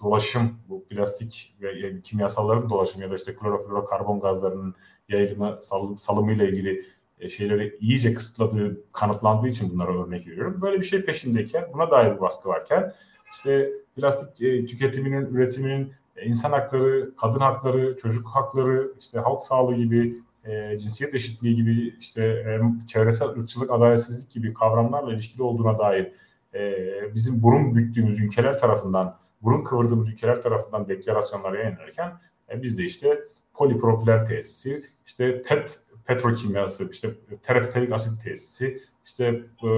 dolaşım 0.00 0.58
bu 0.68 0.84
plastik 0.84 1.56
ve 1.60 1.72
yani 1.78 2.02
kimyasalların 2.02 2.70
dolaşımı 2.70 3.04
ya 3.04 3.10
da 3.10 3.14
işte 3.14 3.34
kloroflorokarbon 3.34 4.20
gazlarının 4.20 4.74
yayılımı 5.08 5.58
sal, 5.62 5.96
salımıyla 5.96 6.44
ilgili 6.44 6.84
e, 7.20 7.28
şeyleri 7.28 7.76
iyice 7.80 8.14
kısıtladığı 8.14 8.92
kanıtlandığı 8.92 9.48
için 9.48 9.70
bunlara 9.70 10.04
örnek 10.04 10.26
veriyorum. 10.26 10.62
Böyle 10.62 10.78
bir 10.78 10.84
şey 10.86 11.04
peşindeyken 11.04 11.64
buna 11.72 11.90
dair 11.90 12.16
bir 12.16 12.20
baskı 12.20 12.48
varken 12.48 12.92
işte 13.32 13.70
plastik 13.96 14.42
e, 14.42 14.66
tüketiminin, 14.66 15.26
üretiminin 15.26 15.92
e, 16.16 16.26
insan 16.26 16.52
hakları, 16.52 17.16
kadın 17.16 17.40
hakları, 17.40 17.96
çocuk 17.96 18.26
hakları, 18.26 18.92
işte 19.00 19.18
halk 19.18 19.42
sağlığı 19.42 19.76
gibi, 19.76 20.22
e, 20.44 20.78
cinsiyet 20.78 21.14
eşitliği 21.14 21.54
gibi, 21.54 21.94
işte 22.00 22.22
e, 22.22 22.60
çevresel 22.86 23.28
ırkçılık, 23.28 23.70
adaletsizlik 23.70 24.30
gibi 24.30 24.54
kavramlarla 24.54 25.12
ilişkili 25.12 25.42
olduğuna 25.42 25.78
dair 25.78 26.12
e, 26.54 26.74
bizim 27.14 27.42
burun 27.42 27.74
büktüğümüz 27.74 28.20
ülkeler 28.20 28.58
tarafından, 28.58 29.18
burun 29.42 29.64
kıvırdığımız 29.64 30.08
ülkeler 30.08 30.42
tarafından 30.42 30.88
deklarasyonlar 30.88 31.52
yayınlanırken 31.52 32.20
e, 32.50 32.62
biz 32.62 32.78
de 32.78 32.84
işte 32.84 33.24
polipropilen 33.54 34.24
tesisi, 34.24 34.84
işte 35.06 35.42
PET 35.42 35.78
petrokimyası, 36.04 36.88
işte 36.90 37.14
tereftelik 37.42 37.92
asit 37.92 38.22
tesisi, 38.24 38.82
işte 39.04 39.24
e, 39.64 39.70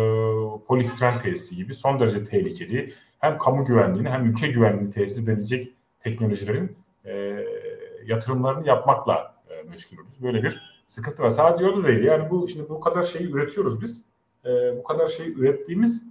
polistiren 0.67 1.19
tesisi 1.19 1.57
gibi 1.57 1.75
son 1.75 2.01
derece 2.01 2.25
tehlikeli 2.25 2.93
hem 3.19 3.39
kamu 3.39 3.65
güvenliğini 3.65 4.09
hem 4.09 4.25
ülke 4.25 4.47
güvenliğini 4.47 4.91
tesis 4.91 5.19
edebilecek 5.19 5.75
teknolojilerin 6.01 6.77
e, 7.05 7.45
yatırımlarını 8.07 8.67
yapmakla 8.67 9.35
e, 9.51 9.63
meşgul 9.63 9.97
oluyoruz. 9.97 10.23
Böyle 10.23 10.43
bir 10.43 10.83
sıkıntı 10.87 11.23
var. 11.23 11.31
Sadece 11.31 11.67
o 11.67 11.83
da 11.83 11.89
değil. 11.89 12.05
Yani 12.05 12.31
bu 12.31 12.49
şimdi 12.49 12.69
bu 12.69 12.81
kadar 12.81 13.03
şeyi 13.03 13.31
üretiyoruz 13.31 13.81
biz. 13.81 14.05
E, 14.45 14.51
bu 14.79 14.83
kadar 14.83 15.07
şeyi 15.07 15.35
ürettiğimiz 15.35 16.05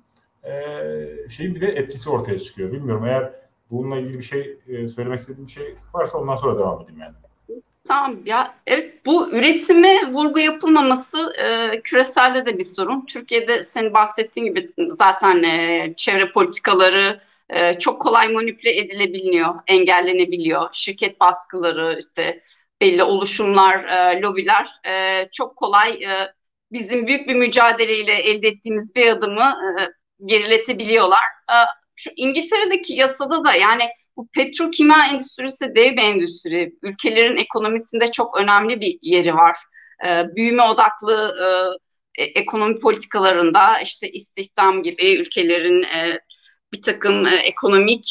e, 0.44 1.30
şeyin 1.30 1.56
bir 1.56 1.62
de 1.62 1.68
etkisi 1.68 2.10
ortaya 2.10 2.40
çıkıyor. 2.40 2.72
Bilmiyorum 2.72 3.06
eğer 3.06 3.34
bununla 3.72 3.98
ilgili 3.98 4.18
bir 4.18 4.24
şey 4.24 4.58
e, 4.68 4.90
söylemek 4.90 5.20
istediğim 5.20 5.46
bir 5.46 5.52
şey 5.52 5.76
varsa 5.94 6.18
ondan 6.18 6.36
sonra 6.36 6.58
devam 6.58 6.82
edeyim 6.82 7.02
yani. 7.02 7.14
Tamam 7.88 8.20
ya 8.26 8.56
evet 8.68 9.06
bu 9.06 9.30
üretime 9.32 10.14
vurgu 10.14 10.40
yapılmaması 10.40 11.34
e, 11.44 11.82
küreselde 11.82 12.46
de 12.46 12.58
bir 12.58 12.64
sorun. 12.64 13.06
Türkiye'de 13.06 13.64
senin 13.64 13.94
bahsettiğin 13.94 14.48
gibi 14.48 14.72
zaten 14.90 15.44
e, 15.44 15.94
çevre 15.98 16.32
politikaları 16.32 17.20
e, 17.50 17.80
çok 17.80 18.02
kolay 18.02 18.30
manipüle 18.30 18.78
edilebiliyor, 18.78 19.56
engellenebiliyor. 19.68 20.70
Şirket 20.72 21.20
baskıları 21.20 21.98
işte 22.00 22.42
belli 22.82 23.04
oluşumlar, 23.04 23.84
e, 23.84 24.22
lobiler 24.22 24.70
e, 24.86 25.28
çok 25.32 25.56
kolay 25.56 25.90
e, 25.90 26.34
bizim 26.72 27.08
büyük 27.08 27.28
bir 27.28 27.36
mücadeleyle 27.36 28.14
elde 28.14 28.48
ettiğimiz 28.48 28.96
bir 28.96 29.08
adımı 29.08 29.56
e, 29.80 29.99
geriletebiliyorlar. 30.26 31.24
E, 31.52 31.56
şu 31.96 32.10
İngiltere'deki 32.16 32.94
yasada 32.94 33.44
da 33.46 33.54
yani 33.54 33.84
bu 34.18 34.28
petrokimya 34.28 35.06
endüstrisi 35.12 35.76
dev 35.76 35.92
bir 35.92 36.02
endüstri. 36.02 36.74
Ülkelerin 36.82 37.38
ekonomisinde 37.38 38.12
çok 38.12 38.38
önemli 38.38 38.82
bir 38.82 39.00
yeri 39.02 39.36
var. 39.36 39.58
E, 40.06 40.36
büyüme 40.36 40.64
odaklı 40.64 41.36
e, 41.44 41.46
e, 42.20 42.24
ekonomi 42.24 42.80
politikalarında 42.80 43.80
işte 43.80 44.10
istihdam 44.10 44.84
gibi 44.84 45.16
ülkelerin 45.16 45.84
e, 45.84 46.20
bir 46.74 46.82
takım 46.82 47.28
e, 47.28 47.36
ekonomik 47.36 48.04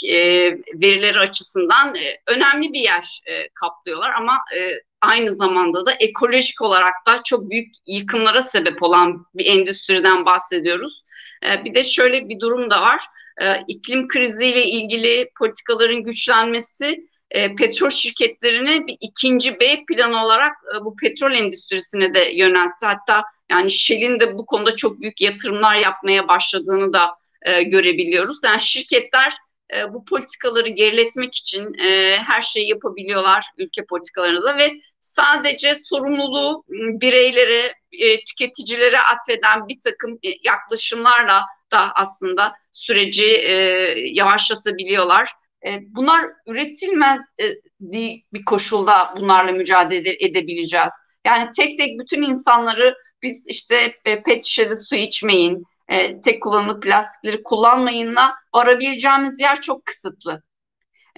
verileri 0.83 1.19
açısından 1.19 1.97
önemli 2.27 2.73
bir 2.73 2.81
yer 2.81 3.21
kaplıyorlar 3.55 4.11
ama 4.17 4.39
aynı 5.01 5.35
zamanda 5.35 5.87
da 5.87 5.93
ekolojik 5.93 6.63
olarak 6.63 6.95
da 7.07 7.23
çok 7.25 7.51
büyük 7.51 7.75
yıkımlara 7.87 8.43
sebep 8.43 8.83
olan 8.83 9.27
bir 9.35 9.47
endüstriden 9.47 10.27
bahsediyoruz. 10.27 11.03
E, 11.47 11.65
bir 11.65 11.75
de 11.75 11.85
şöyle 11.85 12.29
bir 12.29 12.41
durum 12.41 12.71
da 12.71 12.81
var 12.83 13.01
e, 13.43 13.65
iklim 13.69 14.09
kriziyle 14.09 14.65
ilgili 14.65 15.31
politikaların 15.39 16.03
güçlenmesi 16.03 17.05
e, 17.31 17.55
petrol 17.55 17.91
şirketlerini 17.91 18.87
bir 18.87 18.97
ikinci 19.01 19.61
B 19.61 19.85
planı 19.89 20.25
olarak 20.25 20.57
e, 20.77 20.85
bu 20.85 20.97
petrol 20.97 21.33
endüstrisine 21.33 22.15
de 22.15 22.31
yöneltti. 22.35 22.87
Hatta 22.87 23.23
yani 23.51 23.71
Shell'in 23.71 24.21
de 24.21 24.39
bu 24.39 24.47
konuda 24.47 24.77
çok 24.77 25.01
büyük 25.01 25.21
yatırımlar 25.21 25.77
yapmaya 25.77 26.29
başladığını 26.29 26.93
da 26.93 27.17
e, 27.43 27.63
görebiliyoruz. 27.63 28.45
Yani 28.45 28.61
şirketler 28.61 29.35
e, 29.77 29.93
bu 29.95 30.05
politikaları 30.05 30.69
geriletmek 30.69 31.35
için 31.35 31.75
e, 31.75 32.17
her 32.17 32.43
şeyi 32.43 32.69
yapabiliyorlar 32.69 33.45
ülke 33.59 33.85
politikalarında 33.85 34.43
da 34.43 34.59
ve 34.59 34.71
sadece 35.01 35.75
sorumluluğu 35.75 36.65
bireylere, 36.69 37.75
e, 37.93 38.25
tüketicilere 38.25 39.01
atfeden 39.01 39.69
bir 39.69 39.79
takım 39.85 40.19
e, 40.23 40.29
yaklaşımlarla 40.45 41.45
da 41.73 41.93
aslında 41.95 42.53
süreci 42.73 43.27
e, 43.27 43.53
yavaşlatabiliyorlar. 44.13 45.31
E, 45.67 45.79
bunlar 45.83 46.25
üretilmez 46.47 47.21
e, 47.41 47.45
bir 47.81 48.45
koşulda 48.47 49.15
bunlarla 49.17 49.53
mücadele 49.53 50.17
edebileceğiz. 50.21 50.93
Yani 51.27 51.51
tek 51.57 51.79
tek 51.79 51.99
bütün 52.01 52.23
insanları 52.23 52.95
biz 53.23 53.47
işte 53.49 53.95
e, 54.05 54.23
pet 54.23 54.45
şişede 54.45 54.77
su 54.77 54.95
içmeyin, 54.95 55.65
e, 55.89 56.21
tek 56.21 56.43
kullanımlık 56.43 56.83
plastikleri 56.83 57.43
kullanmayınla 57.43 58.35
varabileceğimiz 58.55 59.41
yer 59.41 59.61
çok 59.61 59.87
kısıtlı. 59.87 60.43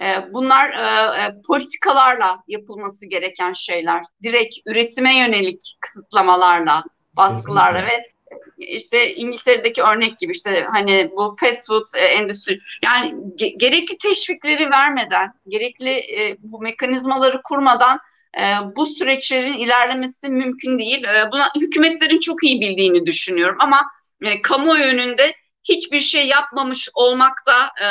E, 0.01 0.33
bunlar 0.33 0.69
e, 0.69 1.23
e, 1.23 1.41
politikalarla 1.47 2.43
yapılması 2.47 3.05
gereken 3.05 3.53
şeyler. 3.53 4.03
Direkt 4.23 4.55
üretime 4.65 5.17
yönelik 5.17 5.77
kısıtlamalarla, 5.79 6.83
baskılarla 7.13 7.79
Kesinlikle. 7.79 7.97
ve 7.97 8.11
işte 8.57 9.15
İngiltere'deki 9.15 9.83
örnek 9.83 10.19
gibi 10.19 10.31
işte 10.31 10.67
hani 10.71 11.09
bu 11.15 11.35
fast 11.39 11.67
food 11.67 11.87
e, 11.97 12.05
endüstri 12.05 12.59
yani 12.83 13.11
ge- 13.11 13.57
gerekli 13.57 13.97
teşvikleri 13.97 14.71
vermeden, 14.71 15.33
gerekli 15.47 15.89
e, 15.89 16.37
bu 16.39 16.61
mekanizmaları 16.61 17.41
kurmadan 17.43 17.99
e, 18.39 18.43
bu 18.75 18.85
süreçlerin 18.85 19.53
ilerlemesi 19.53 20.29
mümkün 20.29 20.79
değil. 20.79 21.03
E, 21.03 21.31
buna 21.31 21.49
hükümetlerin 21.61 22.19
çok 22.19 22.43
iyi 22.43 22.61
bildiğini 22.61 23.05
düşünüyorum 23.05 23.57
ama 23.59 23.81
e, 24.25 24.41
kamuoyu 24.41 24.83
önünde 24.83 25.35
hiçbir 25.63 25.99
şey 25.99 26.27
yapmamış 26.27 26.89
olmak 26.95 27.37
da 27.47 27.71
e, 27.85 27.87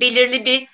belirli 0.00 0.44
bir 0.44 0.68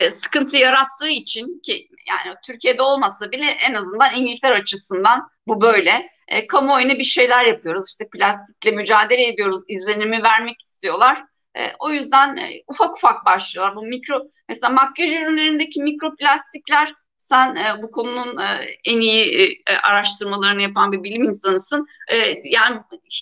e, 0.00 0.10
sıkıntı 0.10 0.56
yarattığı 0.56 1.08
için 1.08 1.60
ki 1.60 1.88
yani 2.08 2.36
Türkiye'de 2.46 2.82
olmasa 2.82 3.32
bile 3.32 3.44
en 3.44 3.74
azından 3.74 4.14
İngiltere 4.14 4.54
açısından 4.54 5.28
bu 5.46 5.60
böyle. 5.60 6.12
E, 6.28 6.46
kamuoyuna 6.46 6.98
bir 6.98 7.04
şeyler 7.04 7.44
yapıyoruz. 7.44 7.88
İşte 7.88 8.04
plastikle 8.12 8.70
mücadele 8.70 9.26
ediyoruz. 9.26 9.62
izlenimi 9.68 10.22
vermek 10.22 10.60
istiyorlar. 10.60 11.24
E, 11.58 11.72
o 11.78 11.90
yüzden 11.90 12.36
e, 12.36 12.50
ufak 12.66 12.96
ufak 12.96 13.24
başlıyorlar. 13.24 13.76
Bu 13.76 13.82
mikro 13.82 14.26
mesela 14.48 14.72
makyaj 14.72 15.12
ürünlerindeki 15.12 15.82
mikroplastikler 15.82 16.94
sen 17.32 17.56
e, 17.56 17.82
bu 17.82 17.90
konunun 17.90 18.38
e, 18.38 18.46
en 18.84 19.00
iyi 19.00 19.52
e, 19.66 19.76
araştırmalarını 19.76 20.62
yapan 20.62 20.92
bir 20.92 21.04
bilim 21.04 21.24
insanısın. 21.24 21.86
E, 22.08 22.40
yani 22.44 22.80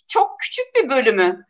çok 0.08 0.40
küçük 0.40 0.64
bir 0.74 0.88
bölümü 0.88 1.46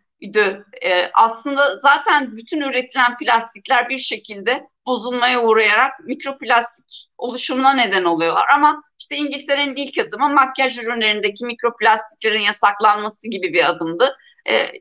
e, 0.83 1.11
aslında 1.15 1.79
zaten 1.79 2.37
bütün 2.37 2.61
üretilen 2.61 3.17
plastikler 3.17 3.89
bir 3.89 3.99
şekilde 3.99 4.69
bozulmaya 4.87 5.43
uğrayarak 5.43 6.01
mikroplastik 6.05 7.11
oluşumuna 7.19 7.73
neden 7.73 8.05
oluyorlar. 8.05 8.47
Ama 8.55 8.83
işte 8.99 9.17
İngiltere'nin 9.17 9.77
ilk 9.77 9.99
adımı 9.99 10.29
makyaj 10.29 10.79
ürünlerindeki 10.79 11.45
mikroplastiklerin 11.45 12.41
yasaklanması 12.41 13.29
gibi 13.29 13.53
bir 13.53 13.71
adımdı. 13.71 14.17
E, 14.49 14.73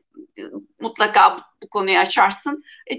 mutlaka 0.80 1.36
bu, 1.36 1.40
bu 1.62 1.68
konuyu 1.68 1.98
açarsın. 1.98 2.64
E, 2.92 2.94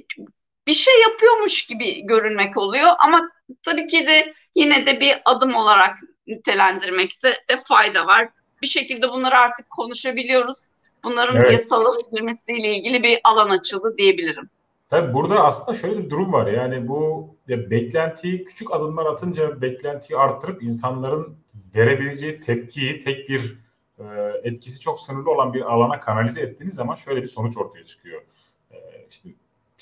bir 0.68 0.74
şey 0.74 1.02
yapıyormuş 1.02 1.68
gibi 1.68 2.06
görünmek 2.06 2.58
oluyor 2.58 2.92
ama 3.00 3.30
tabii 3.64 3.88
ki 3.88 4.08
de 4.08 4.34
yine 4.56 4.86
de 4.86 5.00
bir 5.00 5.18
adım 5.26 5.56
olarak 5.56 5.98
nitelendirmekte 6.28 7.30
de 7.50 7.58
fayda 7.68 8.08
var. 8.08 8.30
Bir 8.62 8.68
şekilde 8.68 9.10
bunları 9.10 9.38
artık 9.38 9.70
konuşabiliyoruz 9.70 10.72
Bunların 11.04 11.36
evet. 11.36 11.52
yasallaştırılmasıyla 11.52 12.70
ilgili 12.70 13.04
bir 13.04 13.20
alan 13.24 13.50
açıldı 13.50 13.96
diyebilirim. 13.98 14.50
Tabii 14.90 15.14
burada 15.14 15.44
aslında 15.44 15.78
şöyle 15.78 16.04
bir 16.04 16.10
durum 16.10 16.34
var. 16.34 16.48
Yani 16.48 16.88
bu 16.88 17.30
ya 17.48 17.70
beklentiyi 17.70 18.44
küçük 18.44 18.74
adımlar 18.74 19.06
atınca 19.06 19.62
beklentiyi 19.62 20.20
arttırıp 20.20 20.64
insanların 20.64 21.38
verebileceği 21.76 22.40
tepkiyi 22.40 23.04
tek 23.04 23.30
bir 23.30 23.58
e, 24.00 24.04
etkisi 24.44 24.80
çok 24.80 25.00
sınırlı 25.00 25.32
olan 25.32 25.54
bir 25.54 25.62
alana 25.62 26.00
kanalize 26.00 26.42
ettiğiniz 26.42 26.74
zaman 26.74 26.96
şöyle 26.96 27.22
bir 27.22 27.28
sonuç 27.28 27.58
ortaya 27.58 27.84
çıkıyor. 27.84 28.22
E, 28.72 28.78
işte 29.10 29.30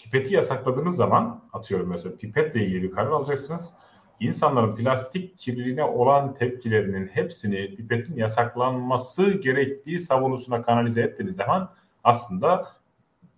pipeti 0.04 0.34
yasakladığınız 0.34 0.96
zaman 0.96 1.44
atıyorum 1.54 1.90
mesela 1.90 2.16
pipetle 2.16 2.66
ilgili 2.66 2.84
bir 2.84 2.92
karar 2.92 3.12
alacaksınız. 3.12 3.74
İnsanların 4.20 4.76
plastik 4.76 5.38
kirliliğine 5.38 5.84
olan 5.84 6.34
tepkilerinin 6.34 7.08
hepsini 7.08 7.76
pipetin 7.76 8.16
yasaklanması 8.16 9.32
gerektiği 9.32 10.00
savunusuna 10.00 10.62
kanalize 10.62 11.02
ettiğiniz 11.02 11.36
zaman 11.36 11.74
aslında 12.04 12.68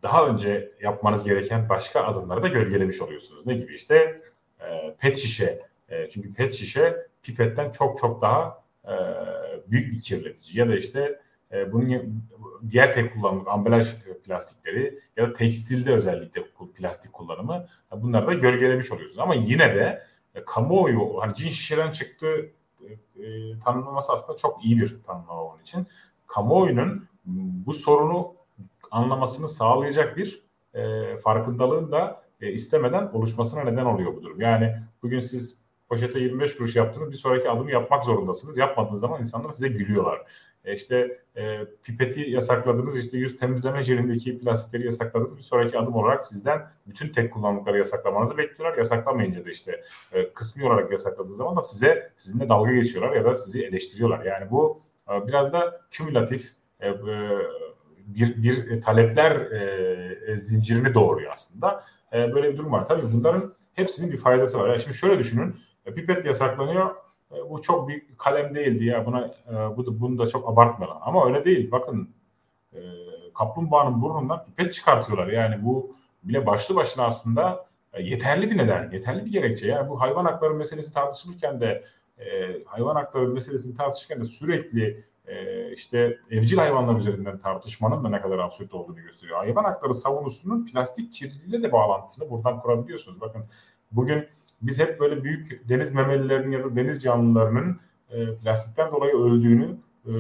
daha 0.04 0.28
önce 0.28 0.72
yapmanız 0.82 1.24
gereken 1.24 1.70
başka 1.70 2.04
adımları 2.04 2.44
da 2.44 2.48
gölgelemiş 2.48 3.02
oluyorsunuz. 3.02 3.46
Ne 3.46 3.54
gibi 3.54 3.74
işte 3.74 4.22
e, 4.60 4.96
pet 5.00 5.18
şişe. 5.18 5.62
E, 5.90 6.08
çünkü 6.08 6.34
pet 6.34 6.54
şişe 6.54 7.08
pipetten 7.24 7.72
çok 7.72 7.98
çok 7.98 8.22
daha 8.22 8.64
e, 8.86 8.94
büyük 9.68 9.94
bir 9.94 10.02
kirletici. 10.02 10.60
Ya 10.60 10.70
da 10.70 10.76
işte 10.76 11.22
e, 11.52 11.72
bunun 11.72 12.24
diğer 12.70 12.94
tek 12.94 13.14
kullanımlık 13.14 13.48
ambalaj 13.48 13.96
plastikleri 14.26 15.00
ya 15.18 15.30
da 15.30 15.34
tekstilde 15.34 15.94
özellikle 15.94 16.42
plastik 16.76 17.14
kullanımı 17.14 17.68
bunları 17.96 18.28
da 18.28 18.34
gölgelemiş 18.34 18.92
oluyorsunuz. 18.92 19.20
Ama 19.20 19.36
yine 19.36 19.76
de 19.76 20.04
e, 20.36 20.46
kamuoyu 20.46 21.22
hani 21.22 21.34
cin 21.34 21.50
şişeden 21.50 21.92
çıktı 21.92 22.52
e, 22.90 23.24
e, 23.24 23.60
tanımlaması 23.60 24.14
aslında 24.14 24.38
çok 24.38 24.66
iyi 24.66 24.78
bir 24.78 25.04
tanımlama 25.04 25.44
onun 25.44 25.62
için. 25.62 25.88
Kamuoyunun 26.28 27.08
bu 27.66 27.74
sorunu 27.74 28.34
anlamasını 28.92 29.48
sağlayacak 29.48 30.18
bir 30.18 30.44
e, 30.74 31.18
farkındalığın 31.18 31.92
da 31.92 32.24
e, 32.42 32.52
istemeden 32.52 33.08
oluşmasına 33.14 33.64
neden 33.64 33.86
oluyor 33.86 34.16
bu 34.16 34.24
durum. 34.24 34.42
Yani 34.42 34.76
bugün 35.04 35.20
siz 35.20 35.62
poşete 35.90 36.20
25 36.20 36.58
kuruş 36.58 36.76
yaptınız 36.76 37.12
bir 37.12 37.18
sonraki 37.18 37.50
adımı 37.50 37.72
yapmak 37.72 38.06
zorundasınız. 38.06 38.58
Yapmadığınız 38.58 39.00
zaman 39.00 39.20
insanlar 39.20 39.52
size 39.52 39.68
gülüyorlar. 39.68 40.22
E 40.66 40.74
işte 40.74 41.20
e, 41.38 41.60
pipeti 41.84 42.20
yasakladınız, 42.20 42.98
işte 42.98 43.18
yüz 43.18 43.38
temizleme 43.38 43.82
jelindeki 43.82 44.40
plastikleri 44.40 44.86
yasakladınız. 44.86 45.38
Bir 45.38 45.42
sonraki 45.42 45.78
adım 45.80 45.96
olarak 45.96 46.24
sizden 46.24 46.68
bütün 46.88 47.10
tek 47.10 47.34
kullanımlıkları 47.34 47.78
yasaklamanızı 47.78 48.38
bekliyorlar. 48.38 48.78
Yasaklamayınca 48.78 49.46
da 49.46 49.50
işte 49.50 49.82
e, 50.14 50.34
kısmi 50.34 50.66
olarak 50.66 50.92
yasakladığı 50.92 51.34
zaman 51.34 51.56
da 51.56 51.62
size 51.62 52.12
sizinle 52.18 52.50
dalga 52.50 52.72
geçiyorlar 52.72 53.16
ya 53.16 53.26
da 53.26 53.36
sizi 53.36 53.64
eleştiriyorlar. 53.64 54.26
Yani 54.26 54.52
bu 54.52 54.80
e, 55.10 55.28
biraz 55.28 55.54
da 55.54 55.82
kümülatif 55.92 56.52
e, 56.80 56.90
e, 56.90 56.96
bir, 57.98 58.44
bir 58.44 58.82
talepler 58.82 59.52
e, 59.52 60.38
zincirini 60.38 60.94
doğuruyor 60.94 61.32
aslında. 61.34 61.84
E, 62.14 62.34
böyle 62.34 62.54
bir 62.54 62.58
durum 62.58 62.72
var. 62.72 62.88
Tabii 62.88 63.04
bunların 63.14 63.54
hepsinin 63.74 64.12
bir 64.12 64.18
faydası 64.18 64.60
var. 64.60 64.68
Yani 64.68 64.80
şimdi 64.80 64.98
şöyle 64.98 65.20
düşünün. 65.20 65.56
E, 65.86 65.94
pipet 65.94 66.26
yasaklanıyor. 66.26 66.96
E, 67.34 67.50
bu 67.50 67.62
çok 67.62 67.90
bir 67.90 68.04
kalem 68.18 68.56
değildi 68.56 68.86
ya. 68.86 69.06
Buna 69.06 69.26
e, 69.26 69.78
bu 69.78 69.86
da, 69.86 70.02
bunu 70.02 70.18
da 70.18 70.28
çok 70.28 70.50
abartmayalım. 70.50 70.98
Ama 71.02 71.26
öyle 71.26 71.46
değil. 71.46 71.72
Bakın 71.72 72.10
e, 72.74 72.80
kaplumbağanın 73.36 74.02
burnundan 74.02 74.46
pipet 74.46 74.74
çıkartıyorlar. 74.74 75.28
Yani 75.28 75.66
bu 75.66 75.96
bile 76.24 76.46
başlı 76.46 76.76
başına 76.76 77.06
aslında 77.06 77.66
e, 77.94 78.04
yeterli 78.04 78.52
bir 78.52 78.58
neden, 78.58 78.92
yeterli 78.92 79.26
bir 79.26 79.32
gerekçe. 79.32 79.68
Yani 79.68 79.90
bu 79.90 80.02
hayvan 80.02 80.26
hakları 80.26 80.54
meselesi 80.54 80.94
tartışılırken 80.94 81.62
de 81.62 81.84
e, 82.18 82.26
hayvan 82.66 82.96
hakları 82.96 83.28
meselesini 83.28 83.76
tartışırken 83.76 84.20
de 84.20 84.24
sürekli 84.24 85.04
e, 85.26 85.72
işte 85.72 86.18
evcil 86.32 86.58
hayvanlar 86.58 86.96
üzerinden 86.96 87.40
tartışmanın 87.40 88.04
da 88.04 88.10
ne 88.10 88.22
kadar 88.22 88.40
absürt 88.40 88.74
olduğunu 88.74 89.02
gösteriyor. 89.02 89.38
Hayvan 89.38 89.64
hakları 89.64 89.94
savunusunun 89.94 90.66
plastik 90.66 91.14
kirliliğiyle 91.14 91.64
de 91.64 91.72
bağlantısını 91.72 92.30
buradan 92.30 92.60
kurabiliyorsunuz. 92.60 93.22
Bakın 93.22 93.46
bugün 93.92 94.28
biz 94.62 94.80
hep 94.80 95.00
böyle 95.00 95.24
büyük 95.24 95.70
deniz 95.70 95.92
memelilerinin 95.92 96.52
ya 96.52 96.64
da 96.64 96.76
deniz 96.76 97.04
canlılarının 97.04 97.80
e, 98.10 98.36
plastikten 98.36 98.92
dolayı 98.92 99.14
öldüğünü 99.14 99.78
e, 100.06 100.12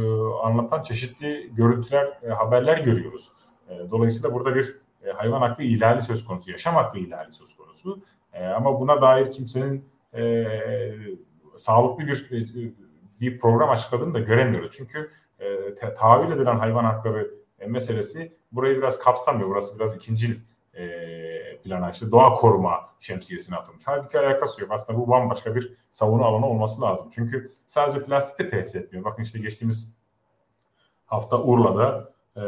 anlatan 0.43 0.81
çeşitli 0.81 1.49
görüntüler, 1.55 2.19
e, 2.23 2.29
haberler 2.29 2.77
görüyoruz. 2.77 3.31
E, 3.69 3.91
dolayısıyla 3.91 4.33
burada 4.33 4.55
bir 4.55 4.77
e, 5.03 5.11
hayvan 5.11 5.41
hakkı 5.41 5.63
ihlali 5.63 6.01
söz 6.01 6.25
konusu, 6.25 6.51
yaşam 6.51 6.75
hakkı 6.75 6.99
ihlali 6.99 7.31
söz 7.31 7.55
konusu. 7.55 8.01
E, 8.33 8.45
ama 8.45 8.79
buna 8.79 9.01
dair 9.01 9.31
kimsenin 9.31 9.85
e, 10.13 10.45
sağlıklı 11.55 12.07
bir 12.07 12.29
e, 12.31 12.71
bir 13.21 13.39
program 13.39 13.69
açıkladığını 13.69 14.13
da 14.13 14.19
göremiyoruz. 14.19 14.69
Çünkü 14.71 15.09
e, 15.39 15.93
tahayyül 15.93 16.31
edilen 16.31 16.57
hayvan 16.57 16.83
hakları 16.83 17.31
e, 17.59 17.67
meselesi 17.67 18.31
burayı 18.51 18.77
biraz 18.77 18.99
kapsamıyor. 18.99 19.49
Burası 19.49 19.79
biraz 19.79 19.95
ikinci 19.95 20.37
e, 20.73 20.83
plana 21.61 21.89
işte 21.89 22.11
doğa 22.11 22.33
koruma 22.33 22.89
şemsiyesine 22.99 23.57
atılmış. 23.57 23.83
Halbuki 23.87 24.19
alakası 24.19 24.61
yok. 24.61 24.71
Aslında 24.71 24.99
bu 24.99 25.09
bambaşka 25.09 25.55
bir 25.55 25.77
savunu 25.91 26.25
alanı 26.25 26.45
olması 26.45 26.81
lazım. 26.81 27.09
Çünkü 27.15 27.49
sadece 27.67 28.03
plastikte 28.03 28.49
tesis 28.49 28.75
etmiyor. 28.75 29.05
Bakın 29.05 29.23
işte 29.23 29.39
geçtiğimiz 29.39 29.95
hafta 31.05 31.41
Urla'da 31.41 32.13
e, 32.37 32.41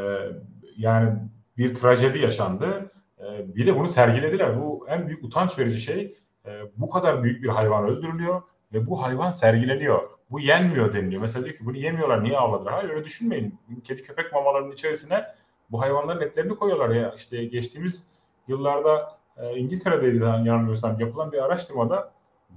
yani 0.77 1.13
bir 1.57 1.75
trajedi 1.75 2.19
yaşandı. 2.19 2.91
E, 3.19 3.55
bir 3.55 3.67
de 3.67 3.75
bunu 3.75 3.87
sergilediler. 3.87 4.59
Bu 4.59 4.85
en 4.89 5.07
büyük 5.07 5.23
utanç 5.23 5.59
verici 5.59 5.79
şey. 5.79 6.17
E, 6.45 6.61
bu 6.77 6.89
kadar 6.89 7.23
büyük 7.23 7.43
bir 7.43 7.49
hayvan 7.49 7.85
öldürülüyor 7.85 8.41
ve 8.73 8.87
bu 8.87 9.03
hayvan 9.03 9.31
sergileniyor. 9.31 10.09
Bu 10.31 10.39
yenmiyor 10.39 10.93
deniliyor. 10.93 11.21
Mesela 11.21 11.45
diyor 11.45 11.55
ki 11.55 11.65
bunu 11.65 11.77
yemiyorlar 11.77 12.23
niye 12.23 12.37
avladılar? 12.37 12.73
Hayır 12.73 12.89
öyle 12.89 13.03
düşünmeyin. 13.03 13.59
Kedi 13.83 14.01
köpek 14.01 14.33
mamalarının 14.33 14.71
içerisine 14.71 15.25
bu 15.71 15.81
hayvanların 15.81 16.21
etlerini 16.21 16.55
koyuyorlar 16.55 16.89
ya. 16.89 17.13
İşte 17.15 17.45
geçtiğimiz 17.45 18.07
yıllarda 18.47 19.17
e, 19.37 19.57
İngiltere'deydi 19.57 20.23
yanılmıyorsam 20.23 20.99
yapılan 20.99 21.31
bir 21.31 21.45
araştırmada 21.45 22.13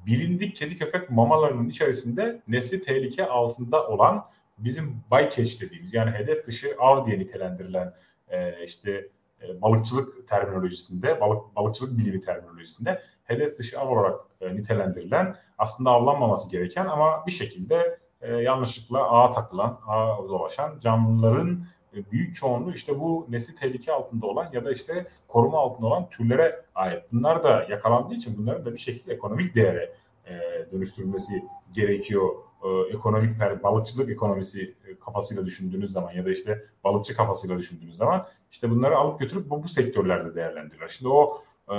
bilindik 0.07 0.55
kedi 0.55 0.77
köpek 0.77 1.11
mamalarının 1.11 1.69
içerisinde 1.69 2.43
nesli 2.49 2.81
tehlike 2.81 3.27
altında 3.27 3.89
olan 3.89 4.25
bizim 4.59 5.05
bycatch 5.13 5.61
dediğimiz 5.61 5.95
yani 5.95 6.11
hedef 6.11 6.47
dışı 6.47 6.77
av 6.79 7.07
diye 7.07 7.19
nitelendirilen 7.19 7.95
e, 8.29 8.65
işte 8.65 9.09
e, 9.43 9.63
balıkçılık 9.63 10.29
terminolojisinde, 10.29 11.21
balık 11.21 11.57
balıkçılık 11.57 11.99
bilimi 11.99 12.21
terminolojisinde 12.21 13.03
hedef 13.25 13.59
dışı 13.59 13.81
av 13.81 13.89
olarak 13.89 14.21
e, 14.41 14.55
nitelendirilen 14.55 15.37
aslında 15.59 15.91
avlanmaması 15.91 16.51
gereken 16.51 16.87
ama 16.87 17.27
bir 17.27 17.33
şekilde 17.33 17.99
e, 18.21 18.35
yanlışlıkla 18.35 19.11
ağa 19.11 19.31
takılan, 19.31 19.81
ağa 19.87 20.19
dolaşan 20.19 20.79
canlıların 20.79 21.67
büyük 22.13 22.35
çoğunluğu 22.35 22.73
işte 22.73 23.01
bu 23.01 23.27
nesil 23.29 23.57
tehlike 23.57 23.93
altında 23.93 24.27
olan 24.27 24.47
ya 24.53 24.65
da 24.65 24.73
işte 24.73 25.07
koruma 25.29 25.59
altında 25.59 25.87
olan 25.87 26.11
türlere 26.11 26.63
ait. 26.75 27.03
Bunlar 27.13 27.43
da 27.43 27.67
yakalandığı 27.71 28.15
için 28.15 28.39
bunların 28.39 28.65
da 28.65 28.73
bir 28.73 28.79
şekilde 28.79 29.13
ekonomik 29.15 29.55
değere 29.55 29.93
e, 30.27 30.33
dönüştürülmesi 30.73 31.45
gerekiyor. 31.73 32.31
E, 32.65 32.69
ekonomik 32.97 33.41
balıkçılık 33.63 34.11
ekonomisi 34.11 34.75
e, 34.87 34.99
kafasıyla 34.99 35.47
düşündüğünüz 35.47 35.93
zaman 35.93 36.13
ya 36.13 36.25
da 36.25 36.31
işte 36.31 36.63
balıkçı 36.85 37.17
kafasıyla 37.17 37.59
düşündüğünüz 37.59 37.97
zaman 37.97 38.27
işte 38.51 38.71
bunları 38.71 38.97
alıp 38.97 39.19
götürüp 39.19 39.51
bu, 39.51 39.63
bu 39.63 39.69
sektörlerde 39.69 40.35
değerlendirirler. 40.35 40.89
Şimdi 40.89 41.09
o 41.09 41.43
e, 41.69 41.75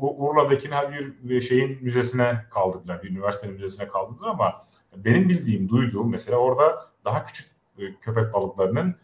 Urla'dakini 0.00 0.74
hadi 0.74 1.14
bir 1.22 1.40
şeyin 1.40 1.78
müzesine 1.82 2.46
kaldırdılar, 2.50 3.02
bir 3.02 3.10
üniversitenin 3.10 3.54
müzesine 3.54 3.88
kaldırdılar 3.88 4.28
ama 4.28 4.58
benim 4.96 5.28
bildiğim, 5.28 5.68
duyduğum 5.68 6.10
mesela 6.10 6.38
orada 6.38 6.86
daha 7.04 7.24
küçük 7.24 7.46
e, 7.78 7.94
köpek 8.00 8.32
balıklarının 8.32 8.88
e, 8.90 8.94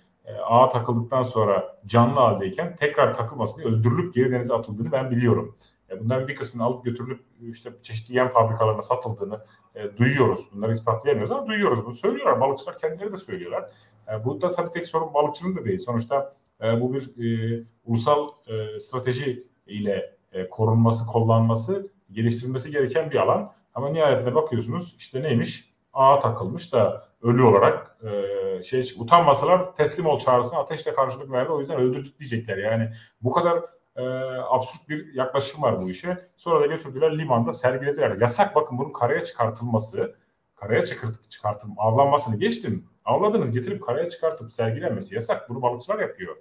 ağa 0.44 0.68
takıldıktan 0.68 1.22
sonra 1.22 1.80
canlı 1.86 2.20
haldeyken 2.20 2.76
tekrar 2.76 3.14
takılmasını 3.14 3.64
öldürülüp 3.64 4.14
geri 4.14 4.32
denize 4.32 4.54
atıldığını 4.54 4.92
ben 4.92 5.10
biliyorum. 5.10 5.56
E, 5.90 6.00
bunların 6.00 6.28
bir 6.28 6.34
kısmını 6.34 6.66
alıp 6.66 6.84
götürülüp 6.84 7.20
işte 7.40 7.72
çeşitli 7.82 8.14
yem 8.14 8.28
fabrikalarına 8.28 8.82
satıldığını 8.82 9.44
e, 9.74 9.96
duyuyoruz. 9.96 10.48
Bunları 10.52 10.72
ispatlayamıyoruz 10.72 11.30
ama 11.30 11.46
duyuyoruz. 11.46 11.84
Bunu 11.84 11.94
söylüyorlar. 11.94 12.40
Balıkçılar 12.40 12.78
kendileri 12.78 13.12
de 13.12 13.16
söylüyorlar. 13.16 13.70
E, 14.12 14.24
bu 14.24 14.40
da 14.40 14.50
tabii 14.50 14.70
tek 14.70 14.86
sorun 14.86 15.14
balıkçının 15.14 15.56
da 15.56 15.64
değil. 15.64 15.78
Sonuçta 15.78 16.32
e, 16.62 16.80
bu 16.80 16.94
bir 16.94 17.24
e, 17.24 17.64
ulusal 17.84 18.28
e, 18.46 18.80
strateji 18.80 19.46
ile 19.66 20.16
e, 20.32 20.48
korunması, 20.48 21.06
kullanması, 21.06 21.92
geliştirilmesi 22.12 22.70
gereken 22.70 23.10
bir 23.10 23.16
alan. 23.16 23.52
Ama 23.74 23.88
nihayetinde 23.88 24.34
bakıyorsunuz 24.34 24.94
işte 24.98 25.22
neymiş? 25.22 25.74
Ağa 25.92 26.18
takılmış 26.18 26.72
da 26.72 27.07
ölü 27.22 27.42
olarak 27.42 27.96
e, 28.02 28.62
şey 28.62 28.83
utanmasalar 28.98 29.74
teslim 29.74 30.07
ol 30.07 30.18
çağrısına 30.18 30.59
ateşle 30.59 30.94
karşılık 30.94 31.33
verdi. 31.33 31.52
O 31.52 31.61
yüzden 31.61 31.78
öldürdük 31.78 32.20
diyecekler. 32.20 32.57
Yani 32.57 32.90
bu 33.22 33.33
kadar 33.33 33.59
e, 33.96 34.02
absürt 34.40 34.88
bir 34.88 35.14
yaklaşım 35.14 35.62
var 35.62 35.81
bu 35.81 35.90
işe. 35.90 36.28
Sonra 36.37 36.61
da 36.61 36.66
götürdüler 36.66 37.18
limanda 37.18 37.52
sergilediler. 37.52 38.20
Yasak 38.20 38.54
bakın 38.54 38.78
bunun 38.78 38.92
karaya 38.92 39.24
çıkartılması, 39.24 40.16
karaya 40.54 40.85
çıkart, 40.85 41.31
çıkartım, 41.31 41.74
avlanmasını 41.76 42.37
geçtim. 42.37 42.88
Avladınız 43.04 43.52
getirip 43.52 43.83
karaya 43.83 44.09
çıkartıp 44.09 44.52
sergilenmesi 44.52 45.14
yasak. 45.14 45.48
Bunu 45.48 45.62
balıkçılar 45.62 45.98
yapıyor. 45.98 46.37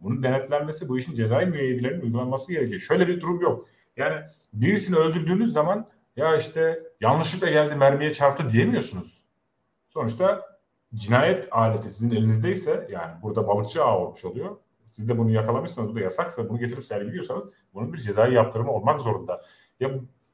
Bunun 0.00 0.22
denetlenmesi, 0.22 0.88
bu 0.88 0.98
işin 0.98 1.14
cezai 1.14 1.46
müeyyidelerinin 1.46 2.00
uygulanması 2.00 2.52
gerekiyor. 2.52 2.80
Şöyle 2.80 3.08
bir 3.08 3.20
durum 3.20 3.40
yok. 3.40 3.68
Yani 3.96 4.24
birisini 4.52 4.96
öldürdüğünüz 4.96 5.52
zaman 5.52 5.88
ya 6.16 6.36
işte 6.36 6.82
yanlışlıkla 7.00 7.50
geldi 7.50 7.76
mermiye 7.76 8.12
çarptı 8.12 8.48
diyemiyorsunuz. 8.50 9.31
Sonuçta 9.92 10.42
cinayet 10.94 11.48
aleti 11.50 11.90
sizin 11.90 12.10
elinizdeyse 12.10 12.88
yani 12.90 13.22
burada 13.22 13.48
balıkçı 13.48 13.84
ağı 13.84 13.98
olmuş 13.98 14.24
oluyor. 14.24 14.56
Siz 14.86 15.08
de 15.08 15.18
bunu 15.18 15.30
yakalamışsanız 15.30 15.90
bu 15.90 15.94
da 15.94 16.00
yasaksa 16.00 16.48
bunu 16.48 16.58
getirip 16.58 16.84
sergiliyorsanız 16.84 17.44
bunun 17.74 17.92
bir 17.92 17.98
cezai 17.98 18.34
yaptırımı 18.34 18.72
olmak 18.72 19.00
zorunda. 19.00 19.42
Ya 19.80 19.90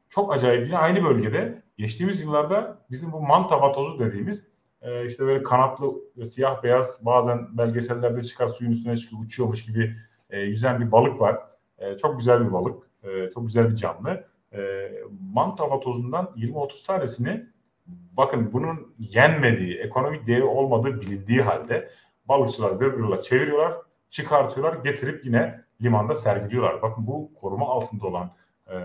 çok 0.09 0.35
acayip 0.35 0.67
yine 0.67 0.79
aynı 0.79 1.05
bölgede 1.05 1.63
geçtiğimiz 1.79 2.21
yıllarda 2.21 2.87
bizim 2.91 3.13
bu 3.13 3.21
manta 3.21 3.61
vatozu 3.61 3.99
dediğimiz 3.99 4.49
e, 4.83 5.07
işte 5.07 5.25
böyle 5.25 5.43
kanatlı 5.43 5.95
siyah 6.25 6.63
beyaz 6.63 7.01
bazen 7.07 7.59
belgesellerde 7.59 8.23
çıkar 8.23 8.49
suyun 8.49 8.71
üstüne 8.71 8.97
çıkıyor 8.97 9.23
uçuyormuş 9.23 9.65
gibi 9.65 9.97
e, 10.31 10.41
yüzen 10.41 10.81
bir 10.81 10.93
balık 10.93 11.21
var. 11.21 11.39
E, 11.79 11.97
çok 11.97 12.17
güzel 12.17 12.47
bir 12.47 12.53
balık. 12.53 12.89
Çok 13.35 13.47
güzel 13.47 13.71
bir 13.71 13.75
canlı. 13.75 14.25
E, 14.53 14.91
manta 15.35 15.71
vatozundan 15.71 16.25
20-30 16.37 16.87
tanesini 16.87 17.47
bakın 17.89 18.53
bunun 18.53 18.95
yenmediği, 18.99 19.79
ekonomik 19.79 20.27
değeri 20.27 20.45
olmadığı 20.45 21.01
bilindiği 21.01 21.43
halde 21.43 21.91
balıkçılar 22.25 22.71
gırgırla 22.71 23.23
çeviriyorlar, 23.23 23.75
çıkartıyorlar, 24.09 24.85
getirip 24.85 25.25
yine 25.25 25.65
limanda 25.83 26.15
sergiliyorlar. 26.15 26.83
Bakın 26.83 27.07
bu 27.07 27.35
koruma 27.35 27.67
altında 27.69 28.07
olan, 28.07 28.33
e, 28.67 28.77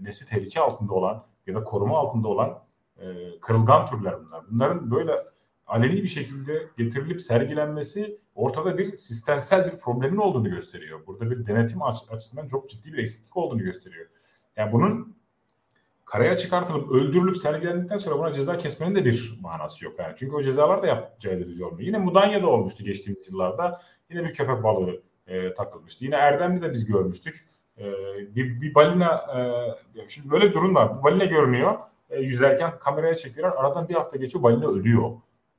nesli 0.00 0.26
tehlike 0.26 0.60
altında 0.60 0.94
olan 0.94 1.26
ya 1.46 1.54
da 1.54 1.64
koruma 1.64 1.98
altında 1.98 2.28
olan 2.28 2.64
e, 2.96 3.04
kırılgan 3.40 3.86
türler 3.86 4.14
bunlar. 4.20 4.42
Bunların 4.50 4.90
böyle 4.90 5.12
aleni 5.66 6.02
bir 6.02 6.06
şekilde 6.06 6.68
getirilip 6.78 7.20
sergilenmesi 7.20 8.18
ortada 8.34 8.78
bir 8.78 8.96
sistemsel 8.96 9.72
bir 9.72 9.78
problemin 9.78 10.16
olduğunu 10.16 10.50
gösteriyor. 10.50 11.06
Burada 11.06 11.30
bir 11.30 11.46
denetim 11.46 11.82
açısından 11.82 12.48
çok 12.48 12.70
ciddi 12.70 12.92
bir 12.92 12.98
eksiklik 12.98 13.36
olduğunu 13.36 13.62
gösteriyor. 13.62 14.06
Yani 14.56 14.72
bunun 14.72 15.16
karaya 16.04 16.36
çıkartılıp 16.36 16.90
öldürülüp 16.90 17.36
sergilendikten 17.36 17.96
sonra 17.96 18.18
buna 18.18 18.32
ceza 18.32 18.58
kesmenin 18.58 18.94
de 18.94 19.04
bir 19.04 19.38
manası 19.40 19.84
yok. 19.84 19.98
Yani. 19.98 20.12
Çünkü 20.16 20.34
o 20.34 20.42
cezalar 20.42 20.82
da 20.82 20.86
yap 20.86 21.20
caydırıcı 21.20 21.66
olmuyor. 21.66 21.86
Yine 21.86 21.98
Mudanya'da 21.98 22.46
olmuştu 22.48 22.84
geçtiğimiz 22.84 23.28
yıllarda. 23.32 23.80
Yine 24.10 24.24
bir 24.24 24.32
köpek 24.32 24.62
balığı 24.62 25.02
e, 25.26 25.54
takılmıştı. 25.54 26.04
Yine 26.04 26.14
Erdemli'de 26.14 26.72
biz 26.72 26.84
görmüştük. 26.84 27.44
E, 27.78 27.84
bir, 28.36 28.60
bir 28.60 28.74
balina, 28.74 29.14
e, 29.96 30.08
şimdi 30.08 30.30
böyle 30.30 30.48
bir 30.48 30.54
durum 30.54 30.74
var. 30.74 30.98
Bu 30.98 31.02
balina 31.02 31.24
görünüyor. 31.24 31.78
E, 32.10 32.20
yüzerken 32.20 32.78
kameraya 32.78 33.14
çekiyorlar. 33.14 33.56
Aradan 33.56 33.88
bir 33.88 33.94
hafta 33.94 34.16
geçiyor 34.16 34.42
balina 34.42 34.66
ölüyor. 34.66 35.10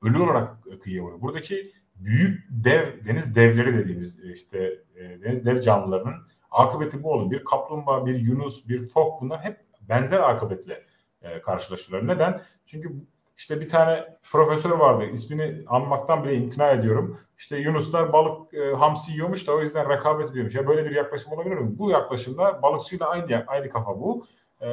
Ölü 0.01 0.19
olarak 0.19 0.58
kıyıya 0.84 1.03
vuruyor. 1.03 1.21
Buradaki 1.21 1.71
büyük 1.95 2.47
dev, 2.49 3.05
deniz 3.05 3.36
devleri 3.36 3.73
dediğimiz 3.73 4.19
işte 4.19 4.79
e, 4.95 5.21
deniz 5.23 5.45
dev 5.45 5.62
canlılarının 5.62 6.13
akıbeti 6.51 7.03
bu 7.03 7.12
olur. 7.12 7.31
Bir 7.31 7.45
kaplumbağa, 7.45 8.05
bir 8.05 8.15
yunus, 8.15 8.69
bir 8.69 8.88
fok 8.88 9.21
bunlar 9.21 9.43
hep 9.43 9.64
benzer 9.89 10.19
akıbetle 10.19 10.84
e, 11.21 11.41
karşılaşıyorlar. 11.41 12.15
Neden? 12.15 12.41
Çünkü 12.65 12.89
işte 13.38 13.62
bir 13.62 13.69
tane 13.69 14.17
profesör 14.32 14.71
vardı. 14.71 15.06
ismini 15.06 15.65
anmaktan 15.67 16.24
bile 16.24 16.36
imtina 16.36 16.71
ediyorum. 16.71 17.19
İşte 17.38 17.58
Yunuslar 17.58 18.13
balık 18.13 18.54
e, 18.54 18.74
hamsi 18.74 19.12
yiyormuş 19.12 19.48
da 19.48 19.54
o 19.54 19.62
yüzden 19.62 19.89
rekabet 19.89 20.32
ediyormuş. 20.32 20.56
Ya 20.56 20.67
böyle 20.67 20.86
bir 20.86 20.95
yaklaşım 20.95 21.34
olabilir 21.34 21.56
mi? 21.56 21.78
Bu 21.80 21.91
yaklaşımda 21.91 22.62
balıkçıyla 22.62 23.08
aynı 23.08 23.43
aynı 23.48 23.69
kafa 23.69 24.00
bu. 24.00 24.26
E, 24.62 24.67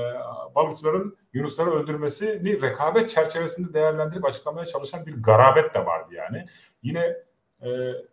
balıkçıların 0.54 1.16
Yunusları 1.32 1.70
öldürmesini 1.70 2.62
rekabet 2.62 3.08
çerçevesinde 3.08 3.74
değerlendirip 3.74 4.24
açıklamaya 4.24 4.66
çalışan 4.66 5.06
bir 5.06 5.22
garabet 5.22 5.74
de 5.74 5.86
vardı 5.86 6.14
yani. 6.14 6.44
Yine 6.82 7.16
e, 7.62 7.68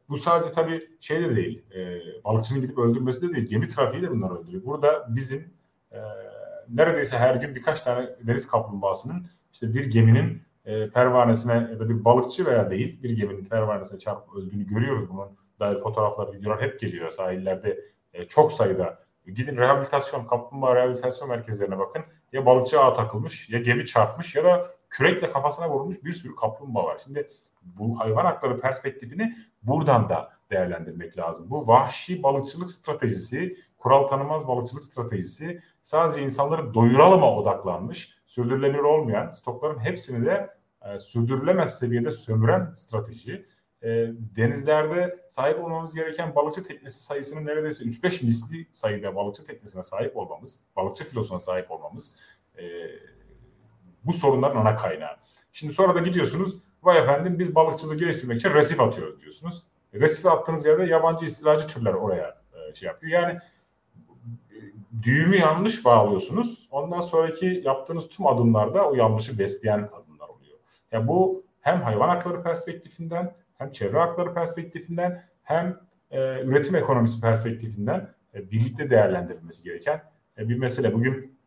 bu 0.09 0.17
sadece 0.17 0.51
tabii 0.51 0.89
şey 0.99 1.21
de 1.21 1.35
değil. 1.35 1.65
E, 1.75 1.99
balıkçının 2.23 2.61
gidip 2.61 2.77
öldürmesi 2.77 3.29
de 3.29 3.35
değil. 3.35 3.49
Gemi 3.49 3.67
trafiği 3.69 4.03
de 4.03 4.11
bunlar 4.11 4.39
öldürüyor. 4.39 4.65
Burada 4.65 5.05
bizim 5.09 5.53
e, 5.91 5.99
neredeyse 6.73 7.17
her 7.17 7.35
gün 7.35 7.55
birkaç 7.55 7.81
tane 7.81 8.09
deniz 8.23 8.47
kaplumbağasının 8.47 9.27
işte 9.51 9.73
bir 9.73 9.85
geminin 9.85 10.41
e, 10.65 10.89
pervanesine 10.89 11.53
ya 11.53 11.79
da 11.79 11.89
bir 11.89 12.05
balıkçı 12.05 12.45
veya 12.45 12.69
değil 12.69 13.03
bir 13.03 13.17
geminin 13.17 13.45
pervanesine 13.45 13.99
çarpıp 13.99 14.35
öldüğünü 14.35 14.67
görüyoruz. 14.67 15.09
Bunun 15.09 15.37
dair 15.59 15.79
fotoğraflar, 15.79 16.33
videolar 16.33 16.61
hep 16.61 16.79
geliyor 16.79 17.11
sahillerde 17.11 17.79
e, 18.13 18.27
çok 18.27 18.51
sayıda. 18.51 18.99
Gidin 19.35 19.57
rehabilitasyon, 19.57 20.23
kaplumbağa 20.23 20.75
rehabilitasyon 20.75 21.29
merkezlerine 21.29 21.79
bakın. 21.79 22.01
Ya 22.33 22.45
balıkçı 22.45 22.81
ağa 22.81 22.93
takılmış, 22.93 23.49
ya 23.49 23.59
gemi 23.59 23.85
çarpmış 23.85 24.35
ya 24.35 24.43
da 24.43 24.67
kürekle 24.89 25.31
kafasına 25.31 25.69
vurulmuş 25.69 26.03
bir 26.03 26.11
sürü 26.11 26.35
kaplumbağa 26.35 26.83
var. 26.83 27.01
Şimdi 27.03 27.27
bu 27.61 27.99
hayvan 27.99 28.25
hakları 28.25 28.59
perspektifini 28.59 29.35
buradan 29.63 30.09
da 30.09 30.29
değerlendirmek 30.51 31.17
lazım. 31.17 31.49
Bu 31.49 31.67
vahşi 31.67 32.23
balıkçılık 32.23 32.69
stratejisi, 32.69 33.57
kural 33.79 34.07
tanımaz 34.07 34.47
balıkçılık 34.47 34.83
stratejisi 34.83 35.61
sadece 35.83 36.21
insanları 36.21 36.73
doyuralıma 36.73 37.35
odaklanmış, 37.35 38.17
sürdürülebilir 38.25 38.79
olmayan 38.79 39.31
stokların 39.31 39.79
hepsini 39.79 40.25
de 40.25 40.49
e, 40.85 40.99
sürdürülemez 40.99 41.79
seviyede 41.79 42.11
sömüren 42.11 42.73
strateji. 42.75 43.45
E, 43.83 43.87
denizlerde 44.35 45.25
sahip 45.29 45.63
olmamız 45.63 45.95
gereken 45.95 46.35
balıkçı 46.35 46.63
teknesi 46.63 47.03
sayısının 47.03 47.45
neredeyse 47.45 47.83
3-5 47.83 48.25
misli 48.25 48.67
sayıda 48.73 49.15
balıkçı 49.15 49.45
teknesine 49.45 49.83
sahip 49.83 50.17
olmamız, 50.17 50.63
balıkçı 50.75 51.03
filosuna 51.03 51.39
sahip 51.39 51.71
olmamız 51.71 52.15
e, 52.57 52.63
bu 54.03 54.13
sorunların 54.13 54.61
ana 54.61 54.75
kaynağı. 54.75 55.17
Şimdi 55.51 55.73
sonra 55.73 55.95
da 55.95 55.99
gidiyorsunuz, 55.99 56.57
vay 56.83 56.99
efendim 56.99 57.39
biz 57.39 57.55
balıkçılığı 57.55 57.97
geliştirmek 57.97 58.37
için 58.37 58.53
resif 58.53 58.81
atıyoruz 58.81 59.19
diyorsunuz. 59.19 59.63
Resife 59.93 60.29
attığınız 60.29 60.65
yerde 60.65 60.83
yabancı 60.83 61.25
istilacı 61.25 61.67
türler 61.67 61.93
oraya 61.93 62.41
e, 62.53 62.75
şey 62.75 62.87
yapıyor. 62.87 63.21
Yani 63.21 63.39
düğümü 65.03 65.35
yanlış 65.35 65.85
bağlıyorsunuz. 65.85 66.69
Ondan 66.71 66.99
sonraki 66.99 67.61
yaptığınız 67.65 68.09
tüm 68.09 68.27
adımlarda 68.27 68.89
o 68.89 68.95
yanlışı 68.95 69.39
besleyen 69.39 69.89
adımlar 69.93 70.27
oluyor. 70.27 70.59
Ya 70.91 71.07
bu 71.07 71.43
hem 71.61 71.81
hayvan 71.81 72.09
hakları 72.09 72.43
perspektifinden 72.43 73.35
hem 73.57 73.71
çevre 73.71 73.97
hakları 73.97 74.33
perspektifinden 74.33 75.23
hem 75.43 75.79
e, 76.11 76.41
üretim 76.41 76.75
ekonomisi 76.75 77.21
perspektifinden 77.21 78.13
e, 78.33 78.51
birlikte 78.51 78.89
değerlendirilmesi 78.89 79.63
gereken 79.63 80.03
e, 80.37 80.49
bir 80.49 80.57
mesele. 80.57 80.93
Bugün 80.93 81.39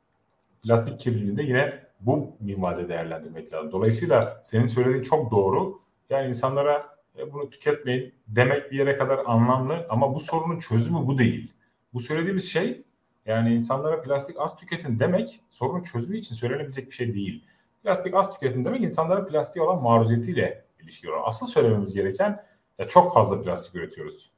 plastik 0.62 1.00
kirliliğinde 1.00 1.42
yine 1.42 1.82
bu 2.00 2.36
minvalde 2.40 2.88
değerlendirmek 2.88 3.52
lazım. 3.52 3.72
Dolayısıyla 3.72 4.40
senin 4.44 4.66
söylediğin 4.66 5.02
çok 5.02 5.30
doğru. 5.30 5.80
Yani 6.10 6.28
insanlara 6.28 6.96
e, 7.18 7.32
bunu 7.32 7.50
tüketmeyin 7.50 8.14
demek 8.26 8.72
bir 8.72 8.78
yere 8.78 8.96
kadar 8.96 9.20
anlamlı 9.26 9.86
ama 9.88 10.14
bu 10.14 10.20
sorunun 10.20 10.58
çözümü 10.58 11.06
bu 11.06 11.18
değil. 11.18 11.52
Bu 11.94 12.00
söylediğimiz 12.00 12.50
şey 12.50 12.84
yani 13.26 13.54
insanlara 13.54 14.02
plastik 14.02 14.40
az 14.40 14.56
tüketin 14.56 14.98
demek 14.98 15.40
sorunun 15.50 15.82
çözümü 15.82 16.18
için 16.18 16.34
söylenebilecek 16.34 16.86
bir 16.86 16.94
şey 16.94 17.14
değil. 17.14 17.46
Plastik 17.82 18.14
az 18.14 18.32
tüketin 18.32 18.64
demek 18.64 18.82
insanlara 18.82 19.26
plastiğe 19.26 19.64
olan 19.64 19.82
maruziyetiyle 19.82 20.64
ilişkili. 20.80 21.10
Asıl 21.24 21.46
söylememiz 21.46 21.94
gereken 21.94 22.44
ya 22.78 22.86
çok 22.86 23.14
fazla 23.14 23.40
plastik 23.40 23.74
üretiyoruz. 23.74 24.32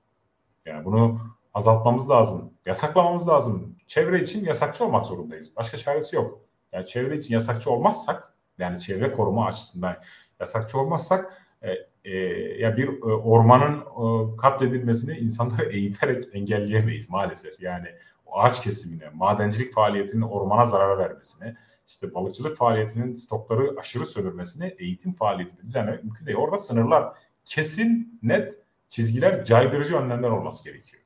Yani 0.67 0.85
bunu 0.85 1.21
azaltmamız 1.55 2.11
lazım. 2.11 2.53
Yasaklamamız 2.67 3.29
lazım. 3.29 3.77
Çevre 3.87 4.23
için 4.23 4.45
yasakçı 4.45 4.85
olmak 4.85 5.07
zorundayız. 5.07 5.57
Başka 5.57 5.77
çaresi 5.77 6.17
yok. 6.17 6.41
Yani 6.73 6.87
çevre 6.87 7.17
için 7.17 7.35
yasakçı 7.35 7.71
olmazsak 7.71 8.35
yani 8.59 8.81
çevre 8.81 9.13
koruma 9.13 9.47
açısından 9.47 9.97
yasakçı 10.41 10.79
olmazsak 10.79 11.43
e, 11.63 11.73
e, 12.05 12.17
ya 12.59 12.77
bir 12.77 12.89
e, 12.89 13.05
ormanın 13.05 13.81
e, 13.81 14.37
katledilmesini 14.37 15.19
insanları 15.19 15.65
eğiterek 15.73 16.25
engelleyemeyiz 16.33 17.11
maalesef. 17.11 17.61
Yani 17.61 17.89
ağaç 18.35 18.63
kesimine, 18.63 19.11
madencilik 19.15 19.75
faaliyetinin 19.75 20.23
ormana 20.23 20.67
zarar 20.67 20.99
vermesine, 20.99 21.57
işte 21.89 22.15
balıkçılık 22.15 22.57
faaliyetinin 22.57 23.15
stokları 23.15 23.75
aşırı 23.79 24.07
sömürmesine, 24.07 24.75
eğitim 24.79 25.15
faaliyetini 25.15 25.63
düzenlemek 25.63 26.05
mümkün 26.05 26.27
değil. 26.27 26.39
Orada 26.39 26.59
sınırlar 26.59 27.17
kesin, 27.45 28.19
net 28.23 28.55
çizgiler, 28.91 29.45
caydırıcı 29.45 29.97
önlemler 29.97 30.31
olması 30.31 30.65
gerekiyor. 30.65 31.03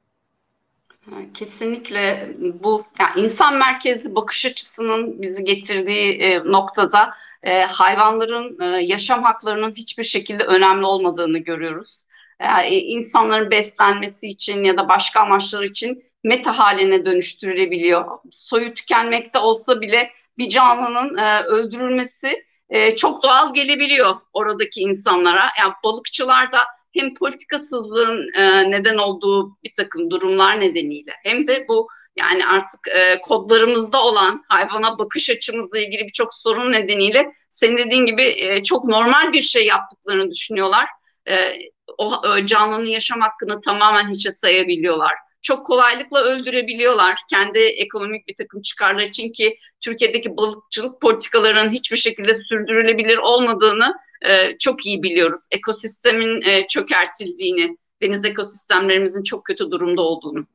Kesinlikle 1.34 2.36
bu 2.62 2.84
yani 3.00 3.20
insan 3.20 3.58
merkezli 3.58 4.14
bakış 4.14 4.46
açısının 4.46 5.22
bizi 5.22 5.44
getirdiği 5.44 6.12
e, 6.12 6.38
noktada 6.38 7.14
e, 7.42 7.62
hayvanların 7.62 8.60
e, 8.60 8.64
yaşam 8.64 9.22
haklarının 9.22 9.72
hiçbir 9.72 10.04
şekilde 10.04 10.44
önemli 10.44 10.86
olmadığını 10.86 11.38
görüyoruz. 11.38 12.04
Yani 12.40 12.66
e, 12.66 12.78
insanların 12.78 13.50
beslenmesi 13.50 14.28
için 14.28 14.64
ya 14.64 14.76
da 14.76 14.88
başka 14.88 15.20
amaçlar 15.20 15.62
için 15.62 16.04
meta 16.28 16.58
haline 16.58 17.06
dönüştürülebiliyor. 17.06 18.18
Soyu 18.30 18.74
tükenmekte 18.74 19.38
olsa 19.38 19.80
bile 19.80 20.10
bir 20.38 20.48
canlının 20.48 21.18
e, 21.18 21.42
öldürülmesi 21.42 22.44
e, 22.70 22.96
çok 22.96 23.22
doğal 23.22 23.54
gelebiliyor 23.54 24.16
oradaki 24.32 24.80
insanlara. 24.80 25.44
Yani 25.58 25.72
balıkçılar 25.84 26.52
da 26.52 26.58
hem 26.92 27.14
politikasızlığın 27.14 28.28
e, 28.38 28.70
neden 28.70 28.96
olduğu 28.96 29.58
bir 29.64 29.72
takım 29.76 30.10
durumlar 30.10 30.60
nedeniyle 30.60 31.12
hem 31.24 31.46
de 31.46 31.66
bu 31.68 31.88
yani 32.16 32.46
artık 32.46 32.88
e, 32.88 33.20
kodlarımızda 33.20 34.02
olan 34.02 34.44
hayvana 34.48 34.98
bakış 34.98 35.30
açımızla 35.30 35.78
ilgili 35.78 36.02
birçok 36.02 36.34
sorun 36.34 36.72
nedeniyle 36.72 37.30
senin 37.50 37.76
dediğin 37.76 38.06
gibi 38.06 38.22
e, 38.22 38.62
çok 38.62 38.84
normal 38.84 39.32
bir 39.32 39.42
şey 39.42 39.66
yaptıklarını 39.66 40.30
düşünüyorlar. 40.30 40.88
E, 41.28 41.54
o 41.98 42.36
e, 42.36 42.46
canlının 42.46 42.84
yaşam 42.84 43.20
hakkını 43.20 43.60
tamamen 43.60 44.10
hiçe 44.10 44.30
sayabiliyorlar 44.30 45.27
çok 45.42 45.66
kolaylıkla 45.66 46.22
öldürebiliyorlar. 46.22 47.18
Kendi 47.30 47.58
ekonomik 47.58 48.28
bir 48.28 48.34
takım 48.34 48.62
çıkarlar 48.62 49.02
için 49.02 49.32
ki 49.32 49.56
Türkiye'deki 49.80 50.36
balıkçılık 50.36 51.00
politikalarının 51.00 51.70
hiçbir 51.70 51.96
şekilde 51.96 52.34
sürdürülebilir 52.34 53.18
olmadığını 53.18 53.94
e, 54.26 54.58
çok 54.58 54.86
iyi 54.86 55.02
biliyoruz. 55.02 55.46
Ekosistemin 55.50 56.42
e, 56.42 56.66
çökertildiğini, 56.66 57.76
deniz 58.02 58.24
ekosistemlerimizin 58.24 59.22
çok 59.22 59.44
kötü 59.44 59.70
durumda 59.70 60.02
olduğunu. 60.02 60.46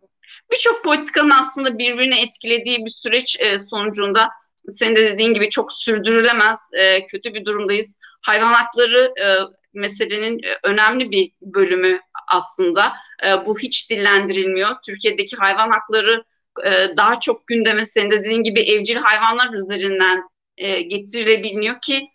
Birçok 0.51 0.83
politikanın 0.83 1.29
aslında 1.29 1.77
birbirini 1.77 2.19
etkilediği 2.19 2.85
bir 2.85 2.89
süreç 2.89 3.41
e, 3.41 3.59
sonucunda 3.59 4.29
senin 4.67 4.95
de 4.95 5.03
dediğin 5.13 5.33
gibi 5.33 5.49
çok 5.49 5.73
sürdürülemez, 5.73 6.59
e, 6.73 7.05
kötü 7.05 7.33
bir 7.33 7.45
durumdayız. 7.45 7.97
Hayvan 8.21 8.53
hakları 8.53 9.13
e, 9.21 9.25
meselenin 9.73 10.39
e, 10.43 10.57
önemli 10.63 11.11
bir 11.11 11.31
bölümü 11.41 11.99
aslında. 12.27 12.93
E, 13.25 13.45
bu 13.45 13.59
hiç 13.59 13.89
dillendirilmiyor. 13.89 14.75
Türkiye'deki 14.85 15.35
hayvan 15.35 15.69
hakları 15.69 16.23
e, 16.65 16.97
daha 16.97 17.19
çok 17.19 17.47
gündeme 17.47 17.85
senin 17.85 18.11
de 18.11 18.19
dediğin 18.19 18.43
gibi 18.43 18.61
evcil 18.61 18.95
hayvanlar 18.95 19.53
üzerinden 19.53 20.23
e, 20.57 20.81
getirilebiliyor 20.81 21.81
ki 21.81 22.09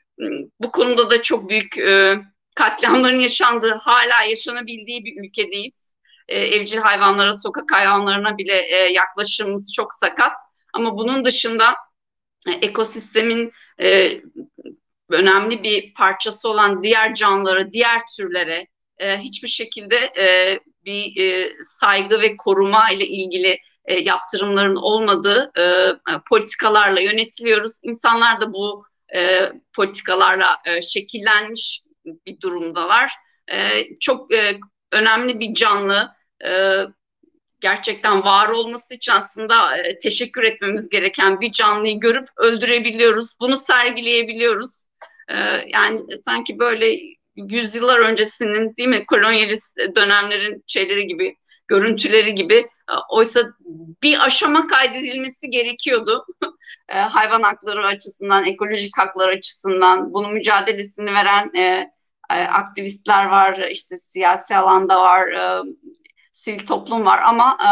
bu 0.60 0.72
konuda 0.72 1.10
da 1.10 1.22
çok 1.22 1.48
büyük 1.48 1.78
e, 1.78 2.16
katliamların 2.54 3.20
yaşandığı, 3.20 3.72
hala 3.72 4.24
yaşanabildiği 4.28 5.04
bir 5.04 5.24
ülkedeyiz. 5.24 5.94
E, 6.28 6.38
evcil 6.38 6.78
hayvanlara, 6.78 7.32
sokak 7.32 7.72
hayvanlarına 7.72 8.38
bile 8.38 8.56
e, 8.56 8.76
yaklaşımımız 8.76 9.72
çok 9.76 9.94
sakat. 9.94 10.32
Ama 10.72 10.98
bunun 10.98 11.24
dışında 11.24 11.76
e, 12.46 12.50
ekosistemin 12.50 13.52
e, 13.82 14.20
önemli 15.10 15.62
bir 15.62 15.94
parçası 15.94 16.48
olan 16.48 16.82
diğer 16.82 17.14
canlılara, 17.14 17.72
diğer 17.72 18.00
türlere 18.16 18.66
e, 18.98 19.18
hiçbir 19.18 19.48
şekilde 19.48 19.96
e, 19.96 20.58
bir 20.84 21.22
e, 21.22 21.52
saygı 21.62 22.20
ve 22.20 22.36
koruma 22.36 22.90
ile 22.90 23.06
ilgili 23.06 23.58
e, 23.84 23.94
yaptırımların 23.94 24.76
olmadığı 24.76 25.52
e, 25.58 25.92
politikalarla 26.28 27.00
yönetiliyoruz. 27.00 27.80
İnsanlar 27.82 28.40
da 28.40 28.52
bu 28.52 28.84
e, 29.14 29.52
politikalarla 29.76 30.58
e, 30.66 30.82
şekillenmiş 30.82 31.80
bir 32.04 32.40
durumdalar. 32.40 33.12
E, 33.52 33.86
çok 34.00 34.34
e, 34.34 34.60
önemli 34.92 35.40
bir 35.40 35.54
canlı 35.54 36.12
e, 36.44 36.82
gerçekten 37.60 38.24
var 38.24 38.48
olması 38.48 38.94
için 38.94 39.12
aslında 39.12 39.76
e, 39.76 39.98
teşekkür 39.98 40.42
etmemiz 40.42 40.88
gereken 40.88 41.40
bir 41.40 41.52
canlıyı 41.52 42.00
görüp 42.00 42.28
öldürebiliyoruz. 42.36 43.36
Bunu 43.40 43.56
sergileyebiliyoruz. 43.56 44.86
E, 45.28 45.36
yani 45.68 46.00
sanki 46.24 46.58
böyle 46.58 46.98
yüzyıllar 47.48 47.98
öncesinin 47.98 48.76
değil 48.76 48.88
mi 48.88 49.06
kolonyalist 49.06 49.78
dönemlerin 49.96 50.64
şeyleri 50.66 51.06
gibi 51.06 51.36
görüntüleri 51.68 52.34
gibi 52.34 52.54
e, 52.54 52.94
oysa 53.10 53.40
bir 54.02 54.26
aşama 54.26 54.66
kaydedilmesi 54.66 55.50
gerekiyordu 55.50 56.26
e, 56.88 56.98
hayvan 56.98 57.42
hakları 57.42 57.86
açısından 57.86 58.44
ekolojik 58.44 58.98
haklar 58.98 59.28
açısından 59.28 60.12
bunun 60.14 60.32
mücadelesini 60.32 61.14
veren 61.14 61.50
e, 61.56 61.90
e, 62.30 62.34
aktivistler 62.34 63.26
var 63.26 63.68
işte 63.70 63.98
siyasi 63.98 64.56
alanda 64.56 65.00
var 65.00 65.28
e, 65.28 65.62
sivil 66.32 66.66
toplum 66.66 67.06
var 67.06 67.22
ama 67.24 67.58
e, 67.62 67.68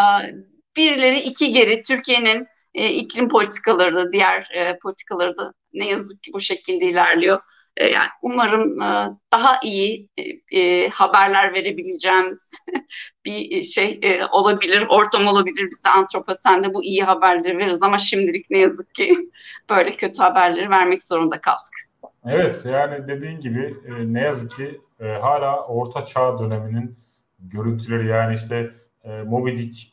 birileri 0.77 1.19
iki 1.19 1.53
geri 1.53 1.83
Türkiye'nin 1.83 2.47
e, 2.75 2.91
iklim 2.91 3.29
politikaları 3.29 3.95
da 3.95 4.13
diğer 4.13 4.49
e, 4.55 4.79
politikaları 4.79 5.37
da 5.37 5.53
ne 5.73 5.89
yazık 5.89 6.23
ki 6.23 6.33
bu 6.33 6.41
şekilde 6.41 6.87
ilerliyor. 6.87 7.41
E, 7.77 7.87
yani 7.87 8.09
umarım 8.23 8.81
e, 8.83 9.09
daha 9.33 9.61
iyi 9.63 10.09
e, 10.53 10.89
haberler 10.89 11.55
verebileceğimiz 11.55 12.67
bir 13.25 13.65
şey 13.65 14.01
olabilir, 14.33 14.87
ortam 14.89 15.27
olabilir. 15.27 15.69
Biz 15.71 15.85
de 16.65 16.75
bu 16.75 16.85
iyi 16.85 17.05
haberleri 17.05 17.59
veririz 17.59 17.83
ama 17.83 17.99
şimdilik 17.99 18.51
ne 18.51 18.59
yazık 18.59 18.95
ki 18.95 19.31
böyle 19.71 19.91
kötü 19.91 20.23
haberleri 20.23 20.71
vermek 20.71 21.03
zorunda 21.03 21.41
kaldık. 21.41 21.73
Evet 22.25 22.65
yani 22.73 23.09
dediğin 23.09 23.41
gibi 23.41 23.77
ne 24.05 24.21
yazık 24.21 24.51
ki 24.51 24.81
hala 25.01 25.67
Orta 25.67 26.05
Çağ 26.05 26.39
döneminin 26.39 26.99
görüntüleri 27.39 28.07
yani 28.07 28.35
işte 28.35 28.71
Moby 29.27 29.51
Dick 29.51 29.93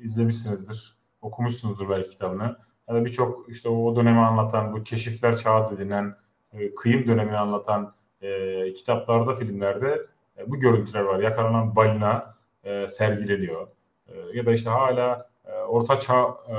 izlemişsinizdir, 0.00 0.98
okumuşsunuzdur 1.20 1.88
belki 1.88 2.08
kitabını. 2.08 2.56
Yani 2.88 3.04
birçok 3.04 3.48
işte 3.48 3.68
o 3.68 3.96
dönemi 3.96 4.20
anlatan, 4.20 4.72
bu 4.72 4.82
keşifler 4.82 5.38
çağı 5.38 5.70
dedilen, 5.70 6.14
e, 6.58 6.74
kıyım 6.74 7.06
dönemini 7.08 7.36
anlatan 7.36 7.94
e, 8.22 8.72
kitaplarda, 8.72 9.34
filmlerde 9.34 10.06
e, 10.38 10.50
bu 10.50 10.58
görüntüler 10.60 11.00
var. 11.00 11.20
Yakalanan 11.20 11.76
balina 11.76 12.34
e, 12.64 12.88
sergileniyor. 12.88 13.68
E, 14.08 14.12
ya 14.34 14.46
da 14.46 14.52
işte 14.52 14.70
hala 14.70 15.30
e, 15.44 15.52
Orta 15.52 15.98
Çağ 15.98 16.36
e, 16.48 16.56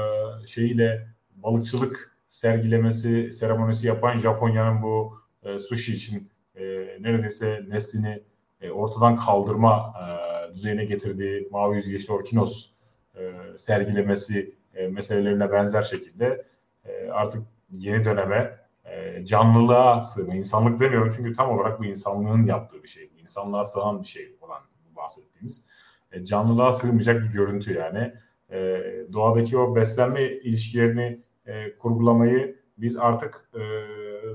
şeyiyle 0.47 1.07
balıkçılık 1.35 2.17
sergilemesi, 2.27 3.31
seremonisi 3.31 3.87
yapan 3.87 4.17
Japonya'nın 4.17 4.81
bu 4.81 5.17
e, 5.43 5.59
sushi 5.59 5.93
için 5.93 6.29
e, 6.55 6.63
neredeyse 6.99 7.61
neslini 7.67 8.23
e, 8.61 8.71
ortadan 8.71 9.15
kaldırma 9.15 9.93
e, 10.01 10.53
düzeyine 10.53 10.85
getirdiği 10.85 11.47
mavi 11.51 11.75
yüzgeçli 11.75 12.13
orkinos 12.13 12.69
e, 13.15 13.33
sergilemesi 13.57 14.53
e, 14.75 14.87
meselelerine 14.87 15.51
benzer 15.51 15.81
şekilde 15.81 16.45
e, 16.85 17.09
artık 17.09 17.43
yeni 17.71 18.05
döneme 18.05 18.64
e, 18.95 19.25
canlılığa 19.25 20.01
sığma, 20.01 20.35
insanlık 20.35 20.79
demiyorum 20.79 21.13
çünkü 21.15 21.33
tam 21.33 21.49
olarak 21.49 21.79
bu 21.79 21.85
insanlığın 21.85 22.45
yaptığı 22.45 22.83
bir 22.83 22.87
şey, 22.87 23.09
bu 23.15 23.19
insanlığa 23.19 23.63
sığan 23.63 24.01
bir 24.01 24.07
şey 24.07 24.35
olan 24.41 24.61
bahsettiğimiğimiz 24.95 25.67
e, 26.11 26.25
canlılığa 26.25 26.71
sığmayacak 26.71 27.23
bir 27.23 27.31
görüntü 27.31 27.73
yani. 27.73 28.13
E, 28.49 28.81
doğadaki 29.13 29.57
o 29.57 29.75
beslenme 29.75 30.23
ilişkilerini 30.23 31.19
e, 31.45 31.77
kurgulamayı 31.77 32.59
biz 32.77 32.97
artık 32.97 33.49
e, 33.53 33.63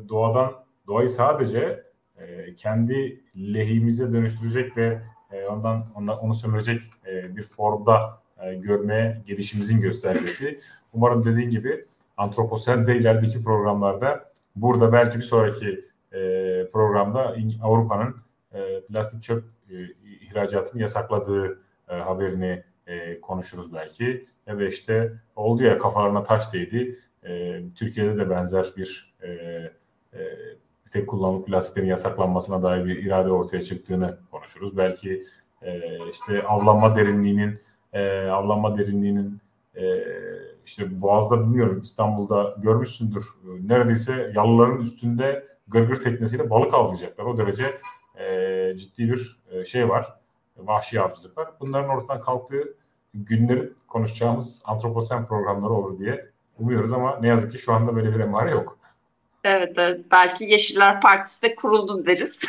doğadan 0.08 0.64
doğayı 0.86 1.08
sadece 1.08 1.84
e, 2.16 2.54
kendi 2.54 3.24
lehimize 3.36 4.12
dönüştürecek 4.12 4.76
ve 4.76 5.02
e, 5.32 5.46
ondan 5.46 5.86
ona, 5.94 6.16
onu 6.16 6.34
sömürecek 6.34 6.80
e, 7.06 7.36
bir 7.36 7.42
formda 7.42 8.22
e, 8.42 8.54
görmeye 8.54 9.22
gelişimizin 9.26 9.80
göstergesi. 9.80 10.60
Umarım 10.92 11.24
dediğin 11.24 11.50
gibi 11.50 11.86
Antroposen'de 12.16 12.96
ilerideki 12.96 13.44
programlarda 13.44 14.29
burada 14.56 14.92
belki 14.92 15.18
bir 15.18 15.22
sonraki 15.22 15.84
e, 16.12 16.20
programda 16.72 17.36
Avrupa'nın 17.62 18.16
e, 18.52 18.80
plastik 18.80 19.22
çöp 19.22 19.44
e, 19.70 19.74
ihracatını 20.20 20.82
yasakladığı 20.82 21.60
e, 21.88 21.94
haberini 21.94 22.64
e, 22.86 23.20
konuşuruz 23.20 23.72
belki. 23.74 24.26
Ya 24.46 24.58
da 24.58 24.64
işte 24.64 25.12
oldu 25.36 25.62
ya 25.62 25.78
kafalarına 25.78 26.22
taş 26.22 26.52
değdi. 26.52 26.98
E, 27.24 27.62
Türkiye'de 27.74 28.18
de 28.18 28.30
benzer 28.30 28.72
bir 28.76 29.14
e, 29.22 29.28
e, 29.28 30.20
tek 30.92 31.08
kullanımlı 31.08 31.44
plastiklerin 31.44 31.86
yasaklanmasına 31.86 32.62
dair 32.62 32.84
bir 32.84 33.04
irade 33.04 33.30
ortaya 33.30 33.62
çıktığını 33.62 34.18
konuşuruz. 34.30 34.76
Belki 34.76 35.24
e, 35.62 35.80
işte 36.10 36.42
avlanma 36.42 36.96
derinliğinin 36.96 37.60
e, 37.92 38.20
avlanma 38.20 38.78
derinliğinin 38.78 39.40
e, 39.74 39.84
işte 40.64 41.00
Boğaz'da 41.00 41.40
bilmiyorum 41.40 41.80
İstanbul'da 41.82 42.56
görmüşsündür. 42.58 43.24
Neredeyse 43.62 44.32
yalıların 44.34 44.80
üstünde 44.80 45.46
gırgır 45.68 45.96
teknesiyle 45.96 46.50
balık 46.50 46.74
avlayacaklar. 46.74 47.24
O 47.24 47.38
derece 47.38 47.80
e, 48.18 48.76
ciddi 48.76 49.12
bir 49.12 49.40
e, 49.50 49.64
şey 49.64 49.88
var. 49.88 50.14
Vahşi 50.56 51.00
avcılık 51.00 51.38
var. 51.38 51.48
Bunların 51.60 51.90
ortadan 51.90 52.20
kalktığı 52.20 52.74
günleri 53.14 53.72
konuşacağımız 53.88 54.62
antroposen 54.64 55.26
programları 55.26 55.72
olur 55.72 55.98
diye 55.98 56.30
umuyoruz 56.58 56.92
ama 56.92 57.18
ne 57.20 57.28
yazık 57.28 57.52
ki 57.52 57.58
şu 57.58 57.72
anda 57.72 57.96
böyle 57.96 58.14
bir 58.14 58.20
emare 58.20 58.50
yok. 58.50 58.78
Evet, 59.44 59.72
evet. 59.78 60.00
Belki 60.10 60.44
Yeşiller 60.44 61.00
Partisi 61.00 61.42
de 61.42 61.54
kuruldu 61.54 62.06
deriz. 62.06 62.44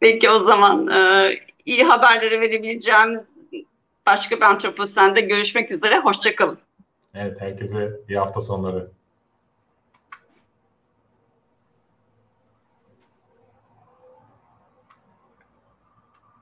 Peki 0.00 0.30
o 0.30 0.40
zaman 0.40 0.88
e, 0.88 1.30
iyi 1.64 1.84
haberleri 1.84 2.40
verebileceğimiz 2.40 3.31
başka 4.06 4.36
bir 4.36 4.42
antroposende 4.42 5.20
görüşmek 5.20 5.70
üzere. 5.70 5.98
Hoşçakalın. 6.00 6.58
Evet, 7.14 7.40
herkese 7.40 8.00
iyi 8.08 8.18
hafta 8.18 8.40
sonları. 8.40 8.90